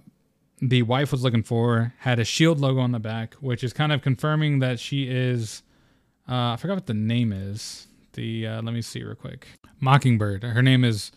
[0.63, 3.93] the wife was looking for had a shield logo on the back, which is kind
[3.93, 5.63] of confirming that she is.
[6.27, 7.88] Uh, I forgot what the name is.
[8.19, 9.47] The uh, let me see real quick.
[9.81, 10.43] Mockingbird.
[10.43, 11.13] Her name is.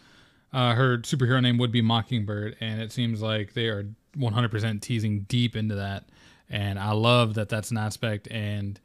[0.54, 3.86] Uh, her superhero name would be Mockingbird, and it seems like they are
[4.18, 6.10] 100% teasing deep into that.
[6.50, 8.28] And I love that that's an aspect.
[8.30, 8.78] And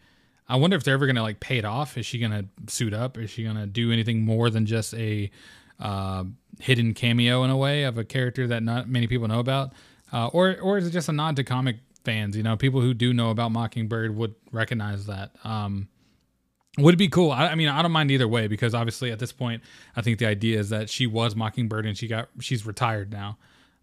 [0.49, 1.99] I wonder if they're ever gonna like pay it off.
[1.99, 3.19] Is she gonna suit up?
[3.19, 5.31] Is she gonna do anything more than just a
[5.81, 6.25] uh,
[6.61, 9.73] hidden cameo in a way of a character that not many people know about?
[10.13, 12.37] uh, or or is it just a nod to comic fans?
[12.37, 15.33] You know, people who do know about Mockingbird would recognize that.
[15.45, 15.89] Um,
[16.79, 17.31] would be cool?
[17.31, 19.63] I, I, mean, I don't mind either way because obviously at this point,
[19.95, 23.39] I think the idea is that she was Mockingbird and she got she's retired now.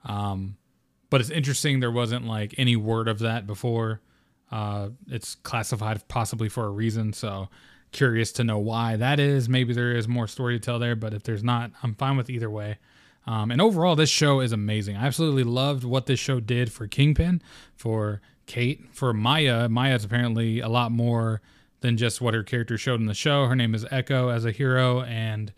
[0.06, 0.58] Um,
[1.10, 4.02] but it's interesting there wasn't like any word of that before.
[4.52, 7.50] Uh, it's classified possibly for a reason, so
[7.92, 9.48] curious to know why that is.
[9.48, 12.30] Maybe there is more story to tell there, but if there's not, I'm fine with
[12.30, 12.78] either way.
[13.26, 14.98] Um, and overall, this show is amazing.
[14.98, 17.42] I absolutely loved what this show did for Kingpin,
[17.76, 19.70] for Kate, for Maya.
[19.70, 21.42] Maya's apparently a lot more
[21.84, 23.46] than just what her character showed in the show.
[23.46, 25.54] Her name is Echo as a hero, and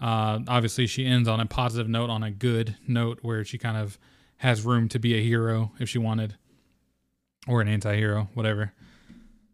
[0.00, 3.76] uh, obviously she ends on a positive note, on a good note, where she kind
[3.76, 3.96] of
[4.38, 6.34] has room to be a hero if she wanted,
[7.46, 8.72] or an anti-hero, whatever.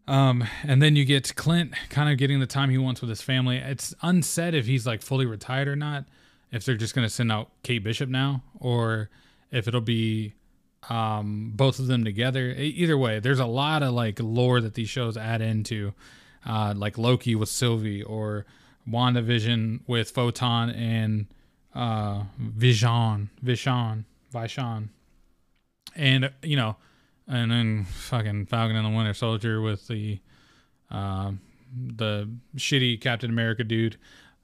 [0.09, 3.21] Um, and then you get Clint kind of getting the time he wants with his
[3.21, 3.59] family.
[3.59, 6.07] It's unsaid if he's like fully retired or not
[6.51, 9.11] if they're just going to send out Kate Bishop now or
[9.51, 10.35] if it'll be
[10.91, 12.51] um, both of them together.
[12.51, 15.93] Either way, there's a lot of like lore that these shows add into,
[16.47, 18.47] uh, like Loki with Sylvie or
[18.89, 21.27] WandaVision with Photon and
[21.75, 24.91] uh, Vision, Vision, Vision,
[25.97, 26.77] and you know,
[27.27, 30.21] and then fucking Falcon and the Winter Soldier with the
[30.91, 31.33] uh,
[31.75, 33.97] the shitty Captain America dude.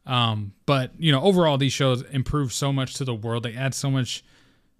[0.06, 3.42] Um, but you know, overall, these shows improve so much to the world.
[3.42, 4.24] They add so much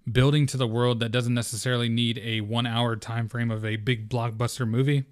[0.09, 4.09] building to the world that doesn't necessarily need a one-hour time frame of a big
[4.09, 5.05] blockbuster movie.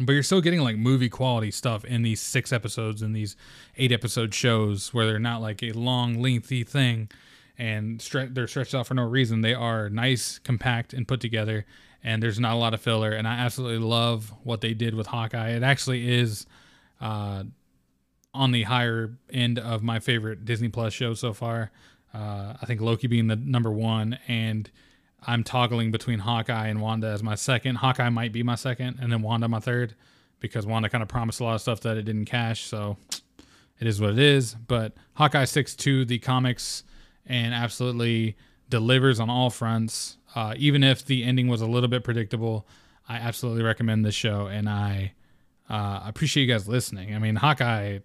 [0.00, 3.36] But you're still getting like movie quality stuff in these six episodes and these
[3.76, 7.10] eight episode shows where they're not like a long, lengthy thing
[7.58, 9.42] and stre- they're stretched out for no reason.
[9.42, 11.66] They are nice, compact, and put together,
[12.02, 13.12] and there's not a lot of filler.
[13.12, 15.50] And I absolutely love what they did with Hawkeye.
[15.50, 16.46] It actually is
[17.00, 17.44] uh,
[18.32, 21.70] on the higher end of my favorite Disney Plus show so far.
[22.14, 24.70] Uh, I think Loki being the number one, and
[25.26, 27.76] I'm toggling between Hawkeye and Wanda as my second.
[27.76, 29.94] Hawkeye might be my second, and then Wanda my third,
[30.40, 32.64] because Wanda kind of promised a lot of stuff that it didn't cash.
[32.64, 32.96] So
[33.80, 34.54] it is what it is.
[34.54, 36.84] But Hawkeye sticks to the comics
[37.26, 38.36] and absolutely
[38.68, 40.18] delivers on all fronts.
[40.34, 42.66] Uh, even if the ending was a little bit predictable,
[43.08, 45.12] I absolutely recommend this show, and I
[45.68, 47.14] uh, appreciate you guys listening.
[47.14, 47.98] I mean, Hawkeye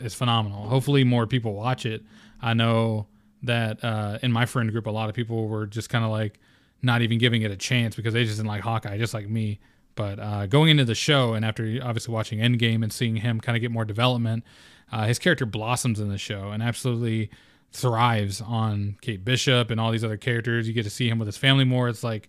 [0.00, 0.68] is phenomenal.
[0.68, 2.02] Hopefully, more people watch it.
[2.40, 3.06] I know
[3.42, 6.38] that uh, in my friend group, a lot of people were just kind of like
[6.82, 9.60] not even giving it a chance because they just didn't like Hawkeye, just like me.
[9.94, 13.56] But uh, going into the show and after obviously watching Endgame and seeing him kind
[13.56, 14.44] of get more development,
[14.90, 17.30] uh, his character blossoms in the show and absolutely
[17.72, 20.66] thrives on Kate Bishop and all these other characters.
[20.66, 21.88] You get to see him with his family more.
[21.88, 22.28] It's like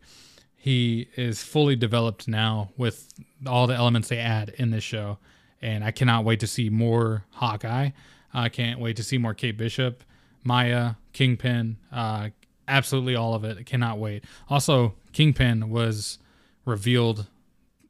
[0.55, 3.14] he is fully developed now with
[3.47, 5.18] all the elements they add in this show
[5.64, 7.91] and I cannot wait to see more Hawkeye.
[8.34, 10.03] I can't wait to see more Kate Bishop,
[10.43, 12.29] Maya, Kingpin, uh,
[12.67, 13.57] absolutely all of it.
[13.57, 14.23] I cannot wait.
[14.49, 16.19] Also, Kingpin was
[16.65, 17.27] revealed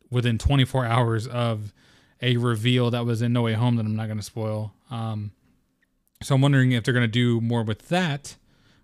[0.09, 1.73] within 24 hours of
[2.21, 4.73] a reveal that was in No Way Home that I'm not going to spoil.
[4.89, 5.31] Um,
[6.21, 8.37] so I'm wondering if they're going to do more with that,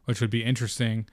[0.05, 1.07] which would be interesting.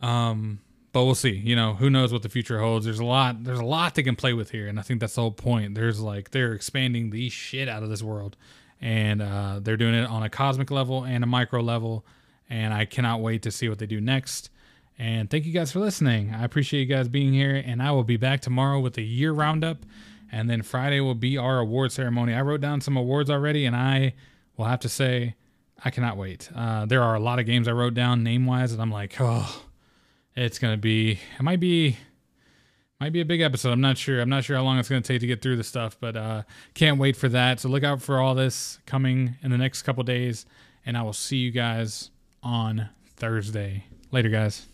[0.00, 0.60] Um,
[0.92, 1.30] but we'll see.
[1.30, 2.84] You know, who knows what the future holds?
[2.84, 3.44] There's a lot.
[3.44, 5.74] There's a lot they can play with here, and I think that's the whole point.
[5.74, 8.36] There's like they're expanding the shit out of this world,
[8.82, 12.04] and uh, they're doing it on a cosmic level and a micro level,
[12.50, 14.50] and I cannot wait to see what they do next.
[14.98, 16.34] And thank you guys for listening.
[16.34, 19.32] I appreciate you guys being here, and I will be back tomorrow with a year
[19.32, 19.86] roundup,
[20.30, 22.34] and then Friday will be our award ceremony.
[22.34, 24.14] I wrote down some awards already, and I
[24.56, 25.36] will have to say
[25.82, 26.50] I cannot wait.
[26.54, 29.16] Uh, there are a lot of games I wrote down name wise, and I'm like,
[29.18, 29.62] oh
[30.34, 31.96] it's gonna be it might be
[33.02, 33.72] might be a big episode.
[33.72, 34.20] I'm not sure.
[34.20, 36.42] I'm not sure how long it's gonna take to get through the stuff, but uh,
[36.74, 37.58] can't wait for that.
[37.58, 40.46] So look out for all this coming in the next couple days,
[40.86, 42.10] and I will see you guys
[42.44, 43.86] on Thursday.
[44.12, 44.66] Later, guys.